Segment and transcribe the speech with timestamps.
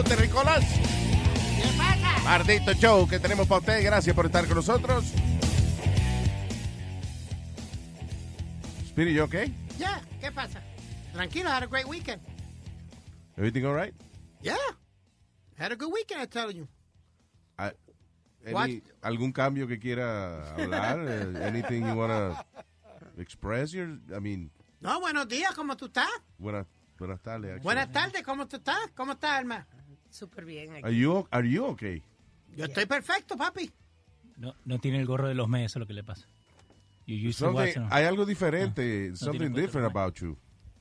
[0.00, 0.64] Hello, Terricolas.
[2.24, 3.84] Maldito show que tenemos para usted.
[3.84, 5.04] Gracias por estar con nosotros.
[8.86, 9.54] Spirit, you okay?
[9.78, 10.62] Ya, ¿qué pasa?
[11.12, 12.22] Tranquilo, had a great weekend.
[13.36, 13.92] Everything all right?
[14.40, 14.56] Yeah.
[15.58, 16.66] Had a good weekend, I tell you.
[17.58, 17.72] Ah,
[18.46, 18.82] any-?
[19.02, 20.98] ¿Algún cambio que quiera hablar?
[21.10, 22.42] Eh, anything you wanna
[23.18, 23.72] express?
[23.72, 26.08] Your, I mean, No, buenos días, ¿cómo tú estás?
[26.38, 26.66] buenas,
[26.98, 27.50] buenas tardes.
[27.50, 27.64] actually.
[27.64, 28.78] Buenas tardes, ¿cómo tú estás?
[28.94, 29.66] ¿Cómo estás, Alma?
[30.10, 30.84] Súper bien.
[30.84, 32.02] Are you, are you okay?
[32.56, 33.70] Yo estoy perfecto, papi.
[34.36, 36.26] No, no tiene el gorro de los meses, eso es lo que le pasa.
[37.06, 40.36] You Something, hay algo diferente, no something tiene different about you.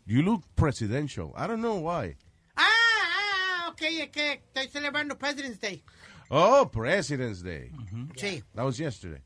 [0.05, 1.33] You look presidential.
[1.35, 2.15] I don't know why.
[2.55, 5.83] Ah, ah, ok, es que estoy celebrando President's Day.
[6.29, 7.71] Oh, President's Day.
[8.15, 9.21] Sí, That was yesterday.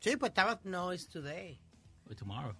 [0.00, 0.60] sí, pues estaba...
[0.64, 1.58] No, it's today.
[2.08, 2.54] Or tomorrow.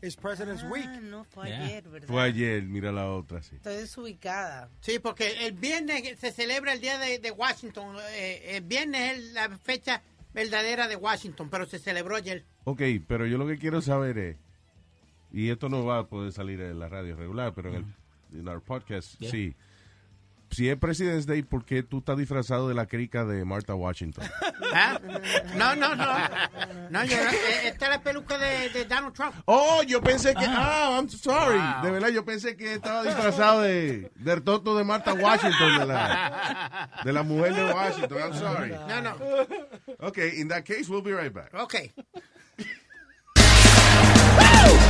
[0.00, 0.86] Es President's Week.
[0.88, 1.64] Ah, no, fue Yeah.
[1.64, 2.08] ayer, ¿verdad?
[2.08, 3.56] Fue ayer, mira la otra, sí.
[3.56, 4.68] Estoy desubicada.
[4.80, 7.96] Sí, porque el viernes se celebra el Día de, de Washington.
[8.12, 12.44] Eh, el viernes es la fecha verdadera de Washington, pero se celebró ayer.
[12.64, 14.36] Ok, pero yo lo que quiero saber es,
[15.32, 17.84] y esto no va a poder salir en la radio regular, pero en el
[18.40, 19.30] en our podcast, Yeah.
[19.30, 19.54] sí.
[20.54, 24.24] Si es President's Day, ¿por qué tú estás disfrazado de la crica de Martha Washington?
[24.72, 25.00] ¿Ah?
[25.56, 26.06] No, no, no.
[26.90, 29.34] No, yo, eh, esta es la peluca de, de Donald Trump.
[29.46, 31.58] Oh, yo pensé que, ah, I'm sorry.
[31.82, 36.88] De verdad, yo pensé que estaba disfrazado de, del toto de Martha Washington, de la,
[37.04, 38.18] de la mujer de Washington.
[38.18, 38.70] I'm sorry.
[38.70, 39.16] No, no.
[40.06, 41.52] Okay, in that case, we'll be right back.
[41.54, 41.74] Ok.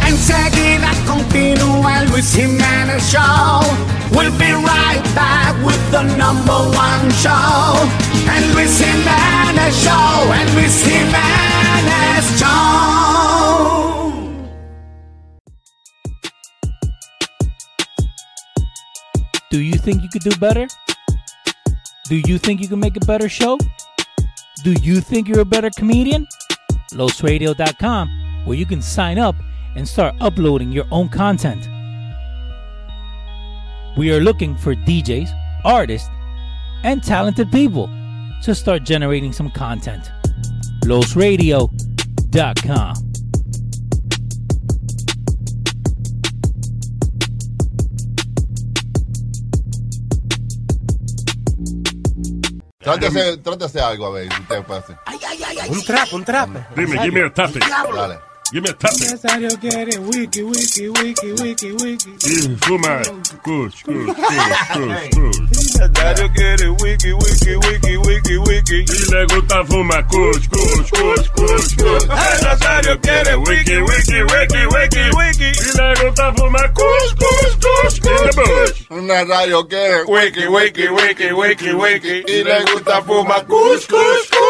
[0.06, 3.62] Enseguida continúa Luis Jiménez Show.
[4.12, 7.78] We'll be right back with the number one show.
[8.28, 10.32] El Luis Jiménez Show.
[10.32, 12.94] El Luis Jiménez Show.
[19.50, 20.66] Do you think you could do better?
[22.08, 23.58] Do you think you can make a better show?
[24.62, 26.26] Do you think you're a better comedian?
[26.92, 28.08] LosRadio.com,
[28.46, 29.34] where you can sign up
[29.76, 31.68] and start uploading your own content.
[33.96, 35.30] We are looking for DJs,
[35.64, 36.08] artists,
[36.82, 37.88] and talented people
[38.42, 40.10] to start generating some content.
[40.84, 42.94] LosRadio.com.
[52.84, 54.98] Trátese, trátese algo, a ver, si usted puede hacer.
[55.70, 56.50] Un trap, un trap.
[56.76, 57.62] Dime, give me a topic.
[57.62, 58.33] Dale.
[58.54, 59.10] Give me a topic.
[59.10, 62.10] Nazario quiere wiki, wiki, wiki, wiki, wiki.
[62.22, 63.02] Y fuma.
[63.42, 65.74] Kush, kush, kush, kush, kush.
[65.74, 68.78] Nazario quiere wiki, wiki, wiki, wiki, wiki.
[68.86, 70.06] Y le gusta fumar.
[70.06, 72.06] Kush, kush, kush, kush, kush.
[72.46, 75.50] Nazario quiere wiki, wiki, wiki, wiki, wiki.
[75.50, 76.72] Y le gusta fumar.
[76.78, 78.86] Kush, kush, kush, in the bush.
[78.90, 82.22] Una radio que Wiki, wiki, wiki, wiki, wiki.
[82.28, 84.43] Y le gusta fumar kush, kush, kush, kush, kush.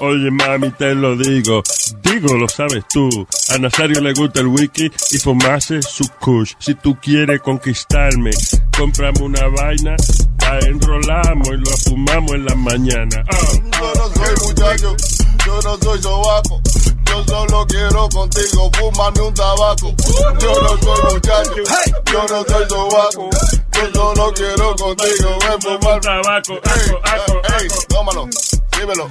[0.00, 1.62] Oye, mami, te lo digo.
[2.02, 3.08] Digo, lo sabes tú.
[3.50, 6.52] A Nazario le gusta el wiki y fumarse su kush.
[6.58, 8.30] Si tú quieres conquistarme,
[8.76, 9.96] cómprame una vaina,
[10.42, 13.24] la enrolamos y lo fumamos en la mañana.
[13.30, 13.36] Ah.
[13.80, 14.96] Yo no soy muchacho,
[15.46, 16.60] yo no soy sobaco.
[17.06, 19.94] Yo solo quiero contigo fumarme un tabaco.
[20.40, 21.62] Yo no soy muchacho,
[22.12, 23.30] yo no soy sobaco.
[23.72, 27.80] Yo solo quiero contigo me fumar tabaco, Ey, ey, aco.
[27.88, 28.28] tómalo,
[28.78, 29.10] dímelo,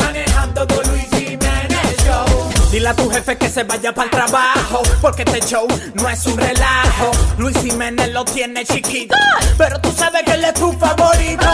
[2.81, 4.81] Dile a tu jefe que se vaya para el trabajo.
[5.01, 7.11] Porque este show no es un relajo.
[7.37, 9.15] Luis Jiménez lo tiene chiquito.
[9.55, 11.45] Pero tú sabes que él es tu favorito.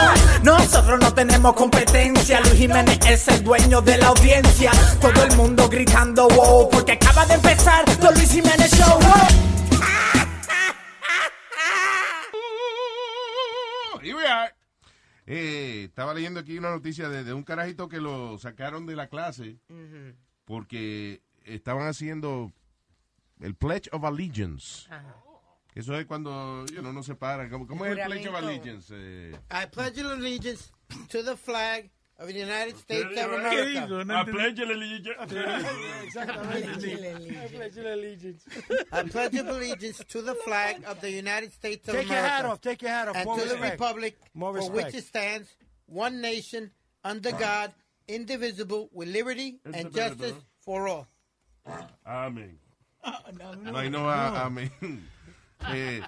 [0.42, 2.40] Nosotros no tenemos competencia.
[2.40, 4.72] Luis Jiménez es el dueño de la audiencia.
[5.02, 6.70] Todo el mundo gritando wow.
[6.70, 8.98] Porque acaba de empezar The Luis Jiménez Show.
[8.98, 9.28] Wow.
[14.02, 14.54] Here we are.
[15.26, 19.08] Eh, estaba leyendo aquí una noticia de, de un carajito que lo sacaron de la
[19.08, 19.58] clase
[20.48, 22.52] porque estaban haciendo
[23.42, 24.88] el Pledge of Allegiance.
[25.74, 27.50] Que Eso es cuando you know, no se paran.
[27.52, 28.36] ¿Cómo, cómo es el Pledge of.
[28.36, 28.94] Allegiance?
[28.96, 30.72] Eh, I pledge allegiance
[31.10, 33.86] to the flag of the United States of ¿Qué America.
[33.86, 34.04] digo?
[34.06, 34.32] No entendí.
[34.32, 34.60] Pledge
[38.92, 42.34] I pledge allegiance to the flag of the United States of Take your America.
[42.36, 43.16] hat off, take your hat off.
[43.16, 43.72] And More to the respect.
[43.80, 45.56] republic More for which it stands,
[45.86, 46.72] one nation,
[47.04, 47.74] under God,
[48.08, 51.08] indivisible, with liberty and justice for all.
[52.06, 52.60] Amén.
[53.64, 54.72] no hay no a- amén.
[55.74, 56.02] Eh,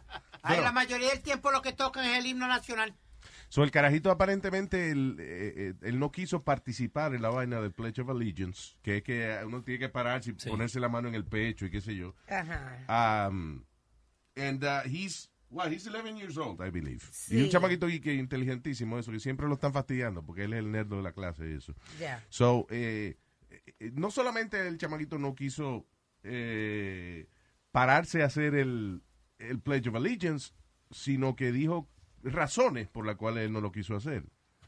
[0.43, 2.93] Ay, la mayoría del tiempo lo que tocan es el himno nacional.
[3.49, 7.71] so el carajito aparentemente él, eh, eh, él no quiso participar en la vaina del
[7.73, 11.15] Pledge of Allegiance, que es que uno tiene que pararse y ponerse la mano en
[11.15, 12.13] el pecho y qué sé yo.
[12.27, 13.27] Ajá.
[13.27, 13.65] Um,
[14.37, 17.03] and uh, he's, what, he's 11 years old, I believe.
[17.29, 20.71] Y un chamaquito que, inteligentísimo, eso, que siempre lo están fastidiando porque él es el
[20.71, 21.73] nerd de la clase y eso.
[21.99, 22.23] Ya.
[22.29, 23.17] So, eh,
[23.79, 25.85] eh, no solamente el chamaquito no quiso
[26.23, 27.27] eh,
[27.71, 29.01] pararse a hacer el,
[29.37, 30.53] el Pledge of Allegiance,
[30.91, 31.87] sino que dijo
[32.23, 34.25] razones por las cuales él no lo quiso hacer.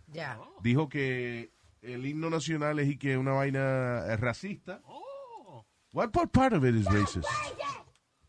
[0.08, 0.40] Ya.
[0.62, 1.52] Dijo que
[1.82, 4.82] el himno nacional es y que una vaina eh, racista.
[5.94, 7.28] What part, part of it is racist?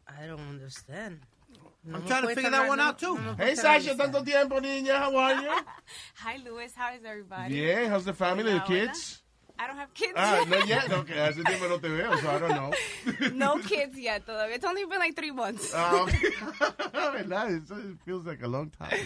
[0.09, 1.21] I don't understand.
[1.85, 3.17] No I'm trying to figure that one out too.
[3.37, 4.99] Hey, Sasha, tanto tiempo, niña.
[4.99, 5.51] How are you?
[6.23, 6.73] Hi, Louis.
[6.77, 7.55] How is everybody?
[7.55, 9.23] Bien, how's the family, the kids?
[9.59, 10.49] I don't have kids Ah, yet.
[10.49, 10.93] no yet.
[11.03, 12.73] Okay, hace tiempo no te veo, so I don't know.
[13.35, 14.55] no kids yet, todavía.
[14.57, 15.73] It's only been like three months.
[15.75, 16.29] Ah, okay.
[16.29, 18.99] It feels like a long time.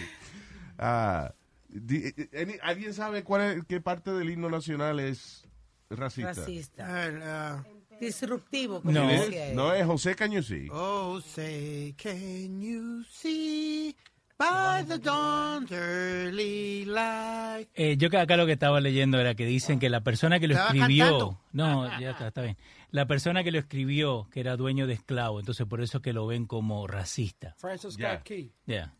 [0.79, 1.29] Ah,
[1.69, 5.43] di- eh, any- ¿Alguien sabe cuál es, qué parte del himno nacional es
[5.89, 6.33] racista?
[6.33, 7.63] Racista.
[7.99, 9.55] Disruptivo, como No, él.
[9.55, 10.67] no es José Cañuzí.
[10.71, 13.95] Oh, say, can you see
[14.37, 17.67] by the dawn's early light?
[17.75, 20.55] Eh, yo acá lo que estaba leyendo era que dicen que la persona que lo
[20.55, 21.41] escribió, cantando.
[21.53, 22.57] no, ya está, está bien.
[22.91, 26.25] La persona que lo escribió, que era dueño de esclavo, entonces por eso que lo
[26.27, 27.55] ven como racista.
[27.57, 28.23] Francis Scott.
[28.23, 28.51] Key.
[28.65, 28.93] Ya.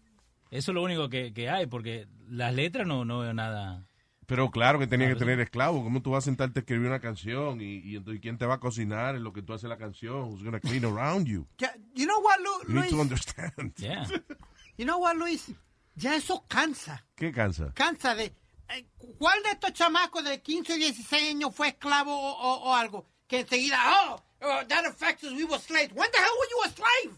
[0.51, 3.85] Eso es lo único que, que hay, porque las letras no, no veo nada.
[4.27, 5.83] Pero claro que tenía que Claro, tener esclavo.
[5.83, 7.59] ¿Cómo tú vas a sentarte a escribir una canción?
[7.62, 10.24] Y, y entonces, ¿quién te va a cocinar en lo que tú haces la canción?
[10.29, 11.47] Who's going to clean around you?
[11.57, 13.01] Ya- You know what, Lu- You need to Luis?
[13.01, 13.74] understand.
[13.77, 14.06] Yeah.
[14.77, 15.50] You know what, Luis?
[15.95, 17.03] Ya eso cansa.
[17.15, 17.71] ¿Qué cansa?
[17.74, 18.25] Cansa de...
[18.69, 18.85] eh,
[19.18, 23.07] ¿Cuál de estos chamacos de 15 o 16 años fue esclavo o, o- o algo?
[23.27, 23.80] Que enseguida,
[24.12, 25.91] oh, oh, that affects us, we were slaves.
[25.95, 27.18] When the hell were you a slave?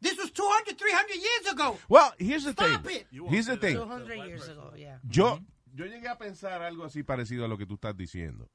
[0.00, 1.78] This was 200, 300 years ago.
[1.88, 3.00] Well, here's the Stop thing.
[3.00, 3.06] it.
[3.28, 3.74] Here's the thing.
[3.76, 4.98] 200 years ago, yeah.
[5.10, 5.40] Yo,
[5.74, 8.50] yo llegué a pensar algo así parecido a lo que tú estás diciendo.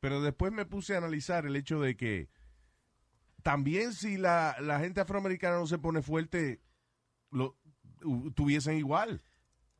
[0.00, 2.28] Pero después me puse a analizar el hecho de que
[3.42, 6.60] también si la, la gente afroamericana no se pone fuerte,
[7.30, 7.56] lo
[8.34, 9.22] tuviesen igual.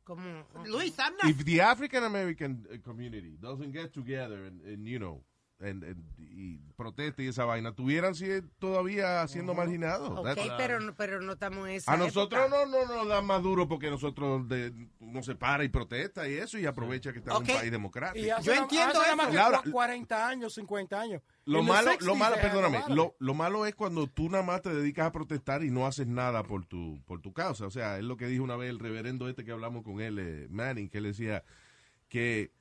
[0.03, 1.29] Como, Luis, I'm not...
[1.31, 5.23] If the African American community doesn't get together and, and, you know,
[5.61, 10.09] and, and- y protesta y esa vaina, tuvieran si- todavía siendo marginados.
[10.19, 12.65] Ok, That's- pero, no- pero no estamos en esa a nosotros época.
[12.65, 16.33] no, no nos da más duro porque nosotros de, uno se para y protesta y
[16.33, 17.47] eso y aprovecha que estamos Ok.
[17.49, 18.25] en un país democrático.
[18.25, 21.21] Y hace Yo entiendo hace más que Laura, cua- 40 años, 50 años.
[21.45, 24.73] Lo malo, 60s lo malo, perdóname, lo, lo malo es cuando tú nada más te
[24.73, 27.65] dedicas a protestar y no haces nada por tu, por tu causa.
[27.65, 30.17] O sea, es lo que dijo una vez el reverendo este que hablamos con él,
[30.19, 31.43] eh, Manning, que él decía
[32.09, 32.51] que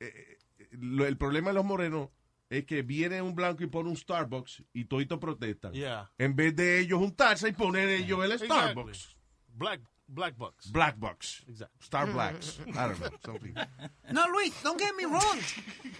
[0.00, 0.38] eh,
[0.72, 2.08] lo- el problema de los morenos
[2.50, 5.70] es que viene un blanco y pone un Starbucks y todito protesta.
[5.70, 6.10] Yeah.
[6.18, 8.56] En vez de ellos juntarse y poner ellos el Exactly.
[8.58, 9.16] Starbucks.
[9.54, 10.70] Black, black bucks.
[10.72, 11.44] Black Bucks.
[11.48, 11.78] Exactly.
[11.80, 12.58] Star Blacks.
[12.66, 13.10] I don't know.
[13.24, 13.54] Something.
[14.12, 15.38] No, Luis, don't get me wrong.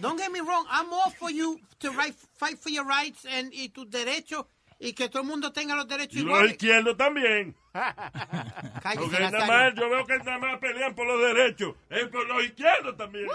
[0.00, 0.66] Don't get me wrong.
[0.68, 4.46] I'm all for you to right, fight for your rights and, y tus derechos
[4.80, 6.52] y que todo el mundo tenga los derechos Y los iguales.
[6.52, 7.54] izquierdos también.
[7.72, 11.76] Cállese, Porque nada más, yo veo que nada más pelean por los derechos.
[11.88, 13.28] Es por los izquierdos también.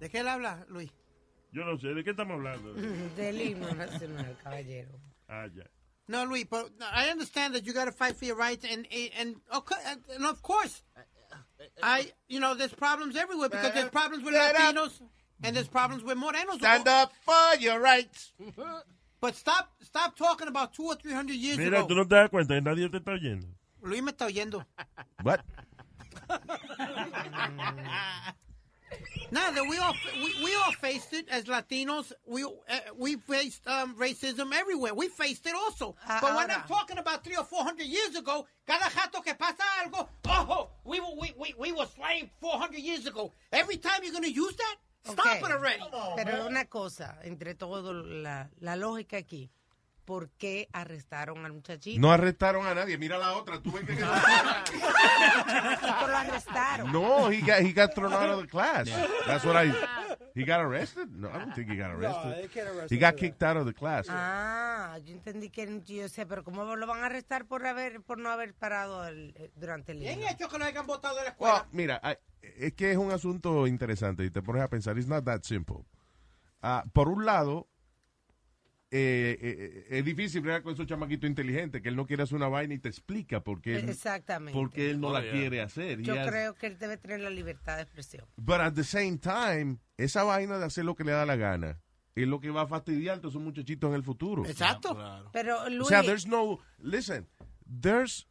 [0.00, 0.90] ¿De qué él habla, Luis?
[1.52, 2.72] Yo no sé, ¿de qué estamos hablando?
[3.16, 4.90] Del himno nacional, caballero.
[5.28, 5.64] Ah, ya.
[6.08, 9.36] No, Luis, but I understand that you got to fight for your rights, and and
[9.54, 9.76] okay,
[10.14, 10.82] and of course,
[11.82, 15.00] I you know there's problems everywhere because there's problems with Latinos
[15.42, 16.58] and there's problems with Morenos.
[16.58, 18.32] Stand up for your rights.
[19.20, 21.88] But stop stop talking about two or three hundred years Mira, ago.
[21.88, 23.46] tú no te das cuenta que nadie te está oyendo.
[23.82, 24.64] Luis me está oyendo.
[25.22, 25.44] What?
[29.30, 29.94] Now that we all
[30.24, 32.48] we, we all faced it as Latinos, we uh,
[32.98, 34.92] we faced um, racism everywhere.
[34.94, 35.94] We faced it also.
[36.08, 36.50] Ah, but when.
[36.50, 40.70] I'm talking about three or four hundred years ago, cada jato que pasa algo, oh,
[40.84, 43.32] we were we, we, we were slaves four hundred years ago.
[43.52, 44.76] Every time you're gonna use that,
[45.12, 45.82] stop Ok, it already.
[46.16, 49.48] Pero una cosa, entre todo la, la lógica aquí,
[50.10, 52.00] ¿por qué arrestaron al muchachito?
[52.00, 52.98] No arrestaron a nadie.
[52.98, 53.62] Mira la otra.
[53.62, 53.94] ¿Tú ves que...
[54.00, 54.06] Lo
[56.16, 56.90] arrestaron.
[56.92, 58.88] no, he got, he got thrown out of the class.
[59.24, 59.72] That's what I...
[60.34, 61.08] He got arrested?
[61.12, 62.42] No, I don't think he got arrested.
[62.42, 64.06] they can't arrest he got kicked out of the class.
[64.08, 68.18] Ah, yo entendí que yo sé, pero ¿cómo lo van a arrestar por haber por
[68.18, 70.28] no haber parado el- eh, durante el Bien himno?
[70.30, 71.68] hecho que lo hayan votado de la Well, escuela.
[71.70, 72.18] mira, I-
[72.64, 75.84] es que es un asunto interesante y te pones a pensar, it's not that simple.
[76.62, 77.68] Ah, por un lado,
[78.92, 82.36] eh, eh, eh, es difícil bregar con esos chamaquitos inteligentes que él no quiere hacer
[82.36, 84.52] una vaina y te explica por qué, él- Exactamente.
[84.58, 85.32] por qué él no Oh, la yeah.
[85.32, 86.00] quiere hacer.
[86.02, 88.26] Yo has- creo que él debe tener la libertad de expresión.
[88.36, 91.80] But at the same time, esa vaina de hacer lo que le da la gana
[92.16, 94.44] es lo que va a fastidiar a todos esos muchachitos en el futuro.
[94.44, 94.98] Exacto.
[95.32, 97.28] Pero O Luis, sea, there's no, listen,
[97.80, 98.26] there's,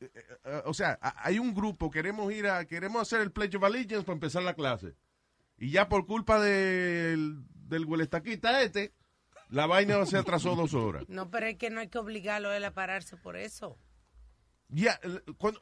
[0.00, 3.64] eh, o sea, a- hay un grupo, queremos ir a, queremos hacer el Pledge of
[3.64, 4.94] Allegiance para empezar la clase.
[5.58, 8.92] Y ya por culpa del, del huelestaquita este,
[9.50, 11.04] la vaina se atrasó dos horas.
[11.08, 13.78] no, pero es que no hay que obligarlo a él a pararse por eso.
[14.68, 14.98] Yeah,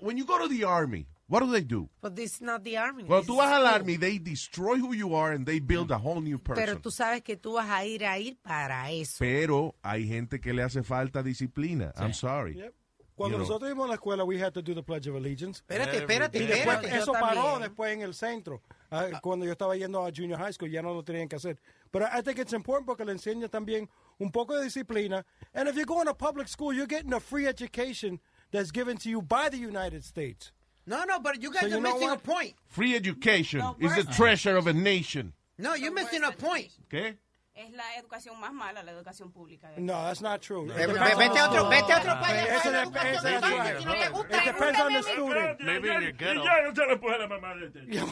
[0.00, 1.90] when you go to the army, what do they do?
[2.00, 3.04] But this is not the army.
[3.04, 5.98] Cuando this tú vas al army, they destroy who you are and they build a
[5.98, 6.64] whole new person.
[6.64, 9.16] Pero tú sabes que tú vas a ir a ir para eso.
[9.18, 11.92] Pero hay gente que le hace falta disciplina.
[11.98, 12.54] I'm sorry.
[12.56, 12.74] Yep.
[13.14, 13.46] Cuando You know.
[13.46, 15.60] nosotros íbamos a la escuela, we had to do the Pledge of Allegiance.
[15.60, 16.96] Espérate, espérate, Y después, espérate.
[16.98, 17.60] eso paró también.
[17.60, 18.62] después en el centro.
[18.90, 21.58] Ah, cuando yo estaba yendo a junior high school, ya no lo tenían que hacer.
[21.94, 23.86] Pero I think it's important porque le enseña también
[24.18, 25.24] un poco de disciplina.
[25.54, 28.18] And if you're going to public school, you're getting a free education
[28.50, 30.50] that's given to you by the United States.
[30.86, 32.18] No, no, but you guys So you are know missing what?
[32.18, 32.54] a point.
[32.66, 35.34] Free education is the treasure of a nation.
[35.56, 36.72] No, you're missing a point.
[36.90, 37.14] ¿Qué?
[37.54, 39.70] Es la educación más mala, la educación pública.
[39.76, 40.66] No, that's not true.
[40.66, 42.42] Ve- Vete a otro, vete a otro país.
[42.48, 43.66] Eso de dep- eso educación.
[43.66, 43.78] es right.
[43.78, 45.60] Si no te gusta, It depends on the student.
[45.60, 46.40] Maybe in your ghetto.
[46.40, 47.78] Y ya no se le puede la mamá de este.
[47.86, 48.06] ¿Pero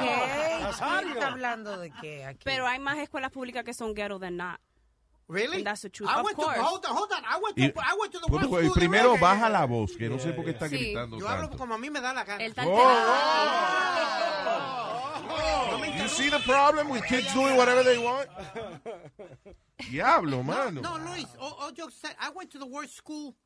[0.00, 0.58] qué?
[0.60, 1.00] Nazario.
[1.00, 2.40] ¿Quién está hablando de qué aquí?
[2.44, 4.60] Pero hay más escuelas públicas que son ghetto than not.
[5.30, 5.62] Really?
[5.62, 6.08] That's the truth.
[6.10, 6.58] I Of went to, course.
[6.60, 7.22] hold on, hold on.
[7.24, 9.66] I went to, Y, I went to the worst y school in primero baja la
[9.66, 10.76] voz, que no sé por qué está Sí.
[10.78, 12.42] gritando Yo hablo como a mí me da la gana.
[12.44, 12.66] El tal
[15.98, 18.28] You see the problem with kids doing whatever they want?
[19.90, 20.80] Diablo, mano.
[20.80, 23.36] No, Luis, all, all jokes aside, I went to the worst school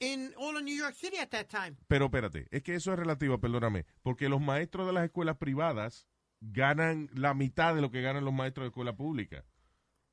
[0.00, 1.76] in all of New York City at that time.
[1.88, 6.06] Pero espérate, es que eso es relativo, perdóname, porque los maestros de las escuelas privadas
[6.40, 9.44] ganan la mitad de lo que ganan los maestros de escuela pública.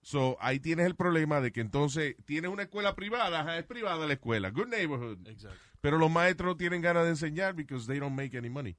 [0.01, 4.05] So, ahí tienes el problema de que entonces tienes una escuela privada, ajá, es privada
[4.05, 5.25] la escuela, good neighborhood.
[5.27, 5.59] Exactly.
[5.79, 8.75] Pero los maestros no tienen ganas de enseñar because they don't make any money.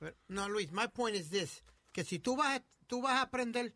[0.00, 1.62] But, no, Luis, my point is this,
[1.98, 3.74] que si tú vas, a- tú vas a aprender,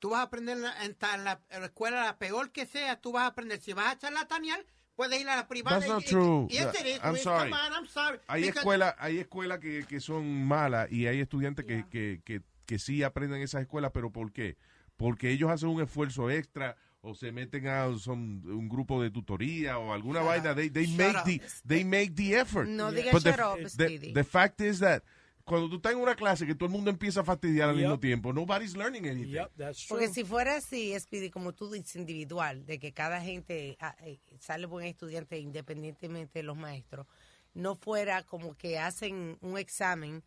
[0.00, 3.00] tú vas a aprender en la, en la- en la escuela, la peor que sea,
[3.00, 3.60] tú vas a aprender.
[3.60, 4.64] Si vas a charlatanear,
[4.96, 5.78] puedes ir a la privada.
[5.78, 6.46] That's y- not y- true.
[6.50, 7.52] Yes, it is, I'm sorry.
[7.52, 8.18] On, I'm sorry.
[8.26, 12.78] Hay escuelas hay escuelas que, que son malas y hay estudiantes que, que, que, que
[12.80, 14.56] sí aprenden en esas escuelas, pero ¿por qué?
[14.96, 19.78] Porque ellos hacen un esfuerzo extra o se meten a son, un grupo de tutoría
[19.78, 20.56] o alguna vaina.
[20.56, 21.24] They, they Shut make up.
[21.24, 22.66] the they make the effort.
[22.66, 25.02] No digas the, up, the fact is that
[25.44, 27.82] cuando tú estás en una clase que todo el mundo empieza a fastidiar al Yep.
[27.84, 29.32] mismo tiempo, nobody's learning anything.
[29.32, 29.88] Yep, that's true.
[29.98, 34.18] Porque si fuera así, Speedy, como tú dices, individual, de que cada gente ah, eh,
[34.40, 37.06] sale buen estudiante independientemente de los maestros,
[37.52, 40.22] no fuera como que hacen un examen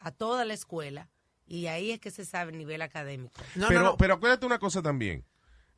[0.00, 1.08] a toda la escuela
[1.46, 3.40] y ahí es que se sabe el nivel académico.
[3.56, 3.96] No, pero, no, no.
[3.96, 5.24] pero acuérdate una cosa también.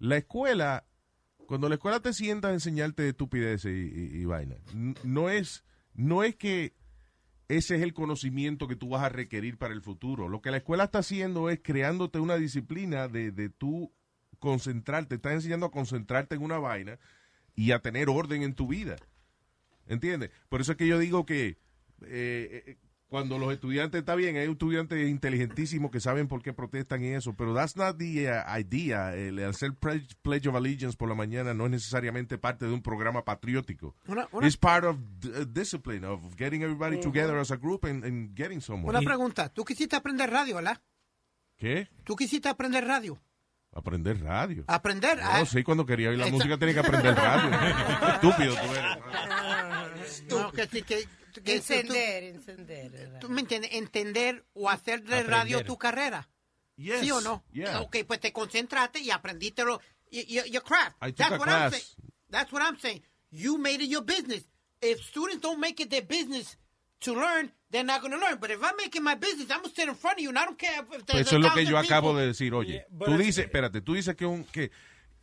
[0.00, 0.84] La escuela,
[1.46, 4.56] cuando la escuela te sienta a enseñarte estupideces y, y- y vaina,
[5.04, 5.62] no es,
[5.94, 6.74] no es que
[7.50, 10.28] ese es el conocimiento que tú vas a requerir para el futuro.
[10.28, 13.92] Lo que la escuela está haciendo es creándote una disciplina de, de tú
[14.38, 16.98] concentrarte, está enseñando a concentrarte en una vaina
[17.56, 18.96] y a tener orden en tu vida.
[19.88, 20.30] ¿Entiendes?
[20.48, 21.58] Por eso es que yo digo que
[22.06, 22.76] eh, eh,
[23.10, 27.34] cuando los estudiantes, está bien, hay estudiantes inteligentísimos que saben por qué protestan y eso,
[27.34, 29.14] pero that's not the uh, idea.
[29.16, 33.24] El hacer pledge, of Allegiance por la mañana no es necesariamente parte de un programa
[33.24, 33.96] patriótico.
[34.06, 38.04] Una- una- It's part of d- discipline, of getting everybody together as a group and,
[38.04, 38.96] and getting somewhere.
[38.96, 39.48] Una pregunta.
[39.52, 40.80] Tú quisiste aprender radio, ¿verdad?
[41.56, 41.88] ¿Qué?
[42.04, 43.20] Tú quisiste aprender radio.
[43.72, 44.64] Aprender radio.
[44.68, 45.18] Aprender.
[45.18, 47.50] No, ah, sí, cuando quería oír la Esa- música tenía que aprender radio.
[48.14, 50.24] Estúpido tú eres.
[50.28, 53.18] no, que que, que Encender, encender.
[53.20, 55.66] Tú, tú me entiendes, entender o hacer de radio Aprender.
[55.66, 56.28] tu carrera.
[56.76, 57.44] Yes, ¿Sí o no?
[57.52, 57.80] yeah.
[57.80, 60.96] Ok, pues te concentraste y aprendiste lo, y- y- your craft.
[61.02, 61.72] I took That's a what I'm class.
[61.72, 62.12] saying.
[62.30, 63.02] That's what I'm saying.
[63.30, 64.44] You made it your business.
[64.80, 66.56] If students don't make it their business
[67.00, 68.38] to learn, they're not going to learn.
[68.40, 70.38] But if I'm making my business, I'm going to sit in front of you, and
[70.38, 72.20] I don't care if Pues there's eso a es lo que yo acabo people.
[72.22, 72.86] de decir, oye.
[73.04, 74.70] Tú dices, espérate, tú dices que, un, que,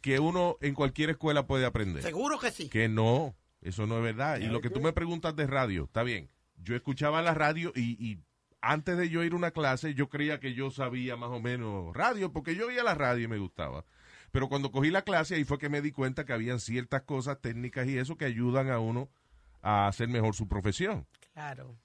[0.02, 2.04] que uno en cualquier escuela puede aprender.
[2.04, 2.70] Seguro que sí.
[2.70, 3.36] Que no,
[3.67, 4.39] eso no es verdad.
[4.39, 6.29] Y lo que tú me preguntas de radio, está bien.
[6.57, 8.19] Yo escuchaba la radio y, y
[8.62, 11.95] antes de yo ir a una clase, yo creía que yo sabía más o menos
[11.95, 13.86] radio, porque yo oía la radio y me gustaba.
[14.31, 17.39] Pero cuando cogí la clase, ahí fue que me di cuenta que habían ciertas cosas
[17.39, 19.09] técnicas y eso que ayudan a uno
[19.62, 21.07] a hacer mejor su profesión.
[21.33, 21.77] Claro.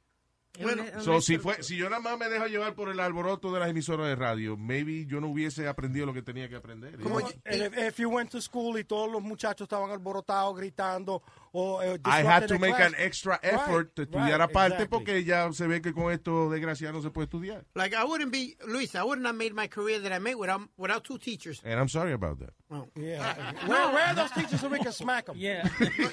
[0.60, 3.60] Bueno, So, si fue, si yo nada más me dejo llevar por el alboroto de
[3.60, 6.98] las emisoras de radio, maybe yo no hubiese aprendido lo que tenía que aprender.
[7.00, 7.32] Como, and
[7.62, 11.98] if, if you went to school y todos los muchachos estaban alborotados, gritando, o eh,
[12.04, 12.88] I had to the make class.
[12.92, 14.98] an extra Right, effort to estudiar right, aparte exactly.
[14.98, 17.64] porque ya se ve que con esto desgraciado no se puede estudiar.
[17.74, 18.94] Like I wouldn't be Luis.
[18.94, 21.62] I wouldn't have made my career that I made without without two teachers.
[21.64, 22.50] And I'm sorry about that.
[22.70, 22.86] Oh.
[22.94, 23.52] Yeah.
[23.66, 25.36] where, where are those teachers so we can smack them?
[25.38, 25.66] Yeah.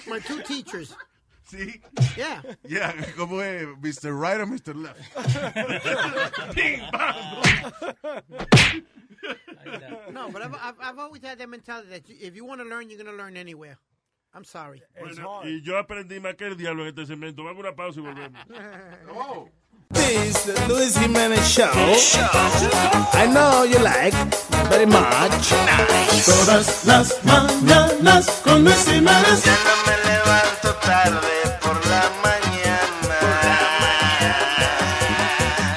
[0.07, 0.95] my two teachers.
[1.45, 1.81] Sí.
[2.15, 2.41] Yeah.
[2.67, 4.13] Yeah, como es Mr.
[4.13, 4.75] Right or Mr.
[4.75, 4.99] Left.
[6.55, 6.81] Bing,
[10.13, 12.67] No, but I've, I've, I've always had that mentality that you, if you want to
[12.67, 13.77] learn, you're going to learn anywhere.
[14.33, 14.81] I'm sorry.
[14.99, 17.43] Bueno, y yo aprendí más que el diablo en este segmento.
[17.43, 18.39] Vamos a una pausa y volvemos.
[19.91, 21.71] This is the Luis Jimenez Show.
[23.13, 24.13] I know you like
[24.69, 25.49] very much.
[26.25, 29.43] Todas las mañanas con Luis Jimenez.
[29.43, 33.19] Ya no me levanto tarde por la mañana.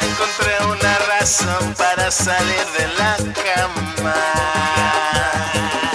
[0.03, 4.17] Encontré una razón para salir de la cama.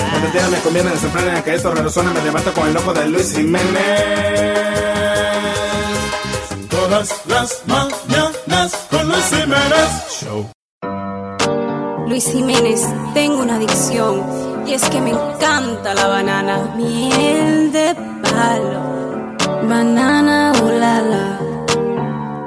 [0.09, 3.09] Cuando día me conviene de sorprender que esto resuena, me levanto con el loco de
[3.09, 4.47] Luis Jiménez.
[6.89, 10.21] Las mañanas con Luis Jiménez.
[10.21, 10.49] Show.
[12.07, 12.81] Luis Jiménez,
[13.13, 14.23] tengo una adicción
[14.65, 16.73] y es que me encanta la banana.
[16.77, 21.39] Miel de palo, banana ulala.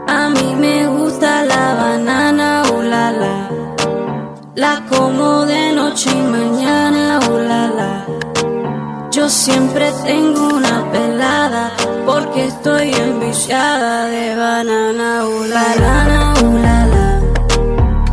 [0.08, 3.50] A mí me gusta la banana ulala.
[4.54, 6.89] La como de noche y mañana.
[9.20, 11.72] Yo siempre tengo una pelada
[12.06, 15.74] porque estoy enviciada de banana ulala.
[15.76, 17.20] Banana ulala.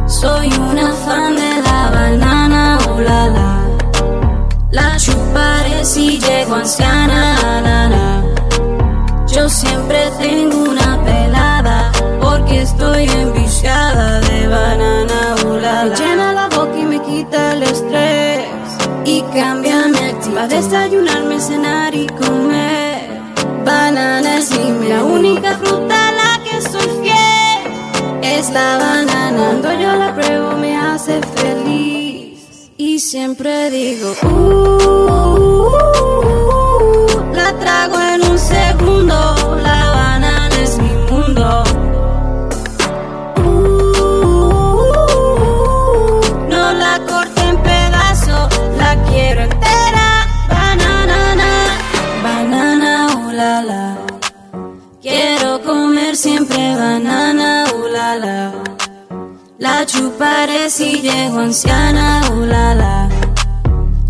[0.06, 3.62] Soy una fan de la banana, ulala.
[4.72, 8.24] La chuparé si llego anciana, nana.
[9.28, 11.89] Yo siempre tengo una pelada
[12.20, 15.86] porque estoy enviciada de banana, ulala.
[15.86, 18.58] Me llena la boca y me quita el estrés
[19.06, 19.87] y cambia
[20.28, 20.36] actitud.
[20.36, 23.10] Para desayunarme, cenar y comer.
[23.66, 27.72] Banana es mi La única fruta a la que soy fiel
[28.22, 29.38] es la banana.
[29.38, 32.72] Cuando yo la pruebo me hace feliz.
[32.78, 35.68] Y siempre digo, uh,
[37.34, 38.16] la trago en
[56.17, 58.51] siempre banana, ulala.
[59.60, 63.08] La chuparé si llego anciana, ulala.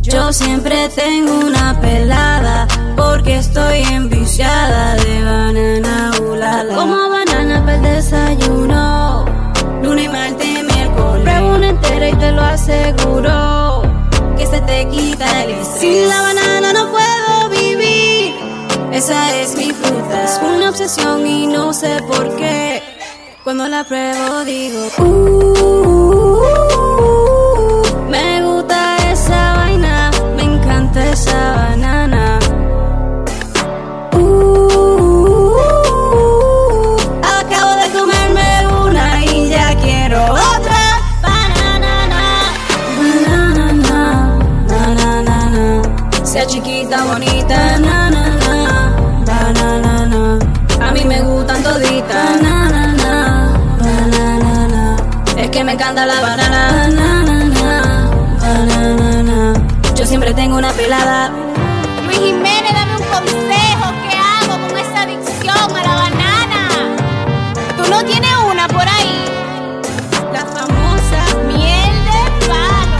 [0.02, 2.66] Yo siempre tengo una pelada
[2.96, 6.76] porque estoy enviciada de banana, ulala.
[6.76, 9.26] Como banana para el desayuno,
[9.84, 11.24] lunes, y martes, miércoles.
[11.24, 13.82] Pruebo una entera y te lo aseguro
[14.38, 15.66] que se te quita el.
[15.78, 16.57] Sin la banana.
[18.98, 22.82] Esa es mi fruta, es una obsesión y no sé por qué.
[23.44, 26.34] Cuando la pruebo digo, uh,
[28.10, 28.47] me gusta
[60.28, 61.32] siempre tengo una pelada.
[62.06, 63.94] Luis Jiménez, dame un consejo.
[64.10, 66.70] ¿Qué hago con esa adicción a la banana?
[67.78, 69.26] ¿Tú no tienes una por ahí?
[70.34, 73.00] La famosa miel de palo.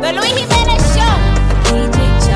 [0.00, 1.16] The Luis Jiménez Show.
[1.92, 2.28] DJ.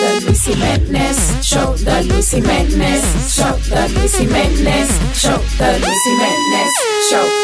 [0.00, 6.72] The Luis Jimenez Show, The Luis Jimenez Show, The Luis Jimenez Show, The Luis Jimenez
[7.10, 7.43] Show.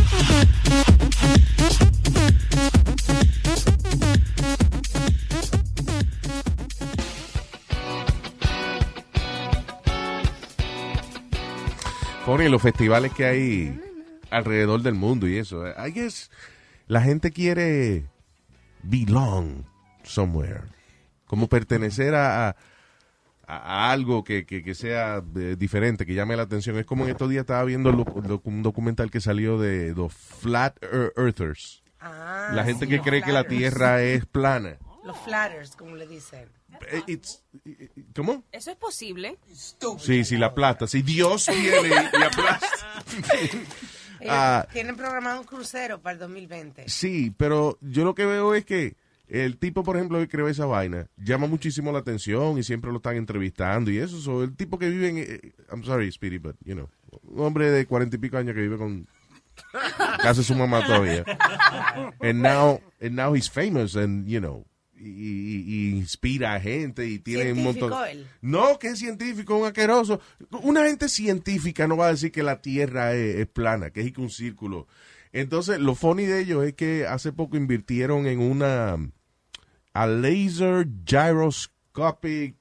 [12.25, 13.81] Funny, los festivales que hay
[14.29, 15.65] alrededor del mundo y eso.
[15.67, 16.29] I guess
[16.87, 18.05] la gente quiere
[18.83, 19.63] belong
[20.03, 20.61] somewhere.
[21.25, 22.55] Como pertenecer a, a-
[23.47, 26.77] a algo que, que- que sea eh, diferente, que llame la atención.
[26.77, 30.13] Es como en estos días estaba viendo lo- lo- un documental que salió de los
[30.13, 31.81] Flat Ear- Earthers.
[32.53, 33.43] la gente sí, que cree que la.
[33.45, 34.77] Tierra es plana.
[35.03, 36.47] Los flatters, como le dicen.
[36.91, 37.43] Eh, it's-
[38.15, 38.43] ¿Cómo?
[38.51, 39.37] Eso es posible.
[39.99, 40.87] Sí, sí, la aplasta.
[40.87, 42.67] Si Dios viene y aplasta.
[44.29, 46.87] Ah, tienen programado un crucero para el 2020.
[46.87, 48.95] Sí, pero yo lo que veo es que
[49.27, 52.97] el tipo, por ejemplo, que creó esa vaina, llama muchísimo la atención y siempre lo
[52.97, 54.19] están entrevistando y eso.
[54.19, 55.17] So, el tipo que vive en...
[55.17, 56.89] eh, I'm sorry, Speedy, but, you know,
[57.23, 59.07] un hombre de cuarenta y pico años que vive con
[60.21, 61.23] casi su mamá todavía.
[62.21, 64.65] And now, and now he's famous and, you know,
[65.03, 67.93] y, inspira a gente y tiene un montón...
[68.41, 70.19] No, que es científico, un asqueroso.
[70.63, 74.17] Una gente científica no va a decir que la Tierra es, es plana, que es
[74.17, 74.87] un círculo.
[75.33, 78.97] Entonces, lo funny de ellos es que hace poco invirtieron en una
[79.93, 82.55] a laser gyroscopic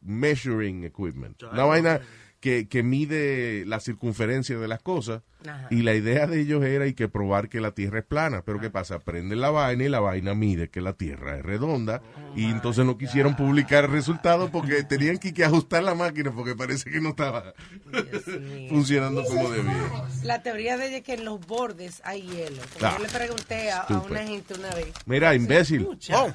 [0.00, 1.42] measuring equipment.
[1.42, 2.00] Una vaina
[2.46, 5.22] que, que mide la circunferencia de las cosas.
[5.48, 5.66] Ajá.
[5.68, 8.42] Y la idea de ellos era y que probar que la Tierra es plana.
[8.46, 9.00] Pero ¿qué pasa?
[9.00, 12.02] Prenden la vaina y la vaina mide que la Tierra es redonda.
[12.36, 16.54] y entonces no quisieron publicar el resultado porque tenían que, que ajustar la máquina porque
[16.54, 17.52] parece que no estaba
[18.68, 20.06] funcionando como debía.
[20.22, 22.62] La teoría de ella es que en los bordes hay hielo.
[22.80, 24.92] Ah, yo le pregunté a, una gente una vez.
[25.04, 25.84] Mira, imbécil.
[26.12, 26.32] Oh,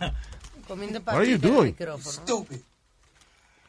[0.68, 1.74] Comiendo What are you doing?
[2.02, 2.60] Stupid.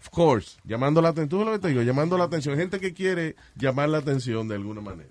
[0.02, 0.58] Of course.
[0.64, 1.44] Llamando la atención.
[1.44, 2.56] Lo que te digo, llamando la atención.
[2.56, 5.08] Gente que quiere llamar la atención de alguna manera.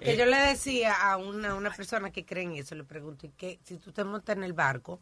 [0.00, 3.30] Que yo le decía a una, una persona que cree en eso, le pregunto, ¿y
[3.36, 3.58] qué?
[3.64, 4.98] Si tú te montas en el barco,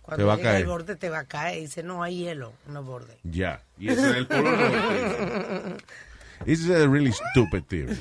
[0.00, 0.62] cuando Te va a llega caer.
[0.62, 1.58] el borde te va a caer.
[1.58, 3.18] Y dice, no, hay hielo en los bordes.
[3.24, 3.62] Ya.
[3.78, 5.84] Y ese es el polo norte.
[6.46, 7.94] This is a really stupid theory.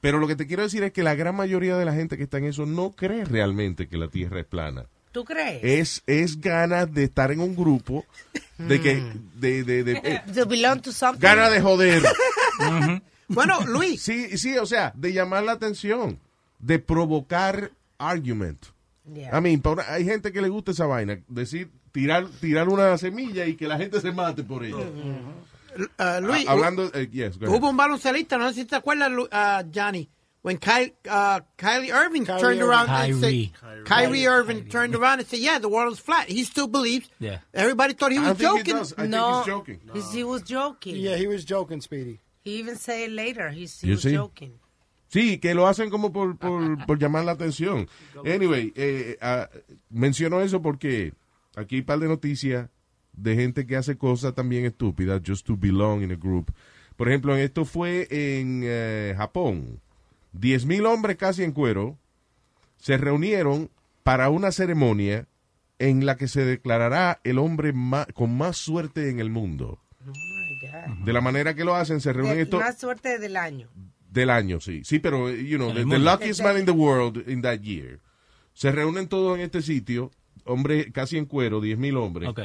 [0.00, 2.22] Pero lo que te quiero decir es que la gran mayoría de la gente que
[2.22, 4.86] está en eso no cree realmente que la Tierra es plana.
[5.16, 5.64] ¿Tú crees?
[5.64, 8.04] Es, es ganas de estar en un grupo,
[8.58, 9.02] de que,
[9.34, 11.22] de, de, de- eh, To belong to something.
[11.22, 12.02] ganas de joder.
[13.28, 14.02] Bueno, Luis.
[14.02, 16.20] Sí, sí, o sea, de llamar la atención,
[16.58, 18.62] de provocar argument.
[19.10, 19.38] Yeah.
[19.38, 23.56] I mean, hay gente que le gusta esa vaina, decir, tirar, tirar una semilla y
[23.56, 24.76] que la gente se mate por ella.
[24.76, 27.58] Uh, Luis, Ah, hablando, eh, yes, go ahead.
[27.58, 30.08] hubo un baloncelista, no sé si te acuerdas, Lu- uh, Johnny,
[30.46, 32.68] when Ky- uh, Kylie Irving Kyrie turned Irving.
[32.70, 33.84] around and said, Kyrie.
[33.84, 36.28] Kyrie Irving turned around and said, yeah, the world is flat.
[36.28, 37.10] He still believes.
[37.18, 37.38] Yeah.
[37.52, 38.74] Everybody thought he I was think he joking.
[38.76, 38.92] does.
[38.92, 39.80] I think no, he's joking.
[39.92, 40.94] he's- he was joking.
[40.96, 42.20] Yeah, he was joking, Speedy.
[42.44, 43.50] He even said it later.
[43.50, 44.12] He's, he You was see?
[44.14, 44.52] joking.
[45.12, 47.88] Sí, que lo hacen como por, por, por llamar la atención.
[48.24, 49.48] Anyway, eh, ah,
[49.90, 51.12] menciono eso porque
[51.56, 52.68] aquí hay un par de noticias
[53.14, 56.52] de gente que hace cosas también estúpidas just to belong in a group.
[56.96, 59.80] Por ejemplo, esto fue en eh, Japón.
[60.40, 61.98] 10.000 hombres casi en cuero
[62.76, 63.70] se reunieron
[64.02, 65.26] para una ceremonia
[65.78, 69.80] en la que se declarará el hombre ma- con más suerte en el mundo.
[71.04, 73.68] De la manera que lo hacen, se reúnen estos más suerte del año.
[74.10, 74.82] del año, sí.
[74.84, 78.00] Sí, pero, you know, the, luckiest man in the world in that year.
[78.54, 80.10] Se reúnen todos en este sitio,
[80.44, 82.28] hombres casi en cuero, 10 mil hombres.
[82.28, 82.40] Ok.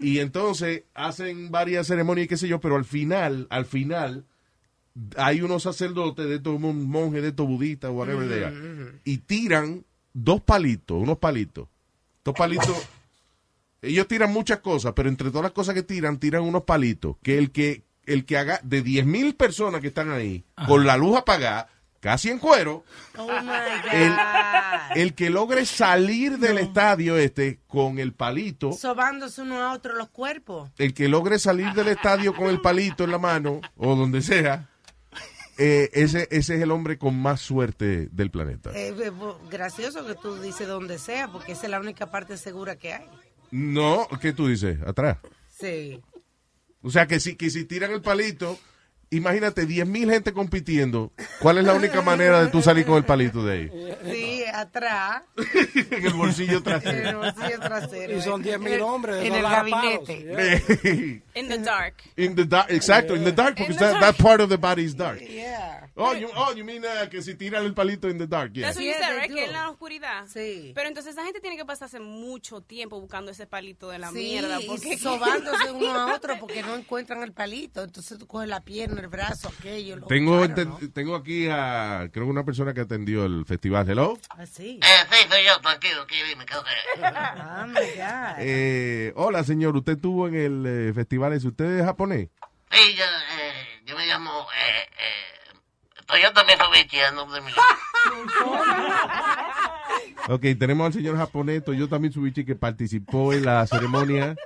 [0.00, 4.24] Y entonces hacen varias ceremonias y qué sé yo, pero al final, al final,
[5.16, 9.84] hay unos sacerdotes de estos mon- monjes, de estos budistas, whatever they are, y tiran
[10.12, 11.68] dos palitos, unos palitos.
[12.24, 12.76] Dos palitos.
[13.82, 17.16] Ellos tiran muchas cosas, pero entre todas las cosas que tiran, tiran unos palitos.
[17.22, 20.98] Que el que, el que haga, de 10 mil personas que están ahí, con la
[20.98, 21.68] luz apagada,
[22.00, 22.84] casi en cuero,
[23.16, 23.28] Oh
[23.92, 24.12] el,
[24.96, 30.08] el que logre salir del estadio este con el palito, Sobándose uno a otro los
[30.10, 30.70] cuerpos.
[30.78, 34.68] el que logre salir del estadio con el palito en la mano, o donde sea,
[35.62, 38.70] eh, ese, ese es el hombre con más suerte del planeta.
[38.74, 39.12] Eh, eh,
[39.50, 43.06] gracioso que tú dices donde sea, porque esa es la única parte segura que hay.
[43.50, 44.78] No, ¿qué tú dices?
[44.86, 45.18] Atrás.
[45.50, 46.00] Sí.
[46.80, 48.58] O sea, que si, que si tiran el palito,
[49.10, 53.04] imagínate 10 mil gente compitiendo, ¿cuál es la única manera de tú salir con el
[53.04, 53.96] palito de ahí?
[54.10, 55.22] Sí, Atrás.
[55.90, 57.18] en el bolsillo En el trasero.
[57.18, 58.16] bolsillo trasero.
[58.16, 58.56] Y son eh.
[58.58, 61.22] 10.000 En- hombres, En el gabinete.
[61.34, 61.94] In the dark.
[62.16, 64.00] In the dark, exacto, in the dark, the that, dark.
[64.00, 65.20] that part of the body is dark.
[65.20, 65.79] Yeah.
[65.96, 68.66] Oh, you, oh, you mean uh, que si tiran el palito in the dark, yeah.
[68.68, 69.30] That's what you said, right?
[69.32, 70.26] Que en la oscuridad.
[70.28, 70.72] Sí.
[70.74, 74.14] Pero entonces esa gente tiene que pasarse mucho tiempo buscando ese palito de la Sí,
[74.18, 74.58] mierda.
[74.66, 77.82] Porque sobándose uno a otro porque no encuentran el palito.
[77.82, 79.96] Entonces tú coges la pierna, el brazo, aquello.
[79.96, 83.88] Lo Tengo, claro, enten- tengo aquí a, creo que una persona que atendió el festival.
[83.88, 84.18] Hello.
[84.36, 84.42] ¿no?
[84.42, 84.80] Así.
[84.82, 88.36] Eh, sí, soy yo, tranquilo, aquí dime, ¿qué es Ah, my God.
[88.38, 89.76] Eh, hola, señor.
[89.76, 91.48] ¿Usted estuvo en el eh, festival ese?
[91.48, 92.28] ¿Usted es japonés?
[92.70, 95.39] Sí, yo, eh, yo me llamo, eh, eh,
[96.12, 97.54] El nombre mío.
[100.28, 104.36] Ok, tenemos al señor japonés Toyota Mitsubishi que participó en la ceremonia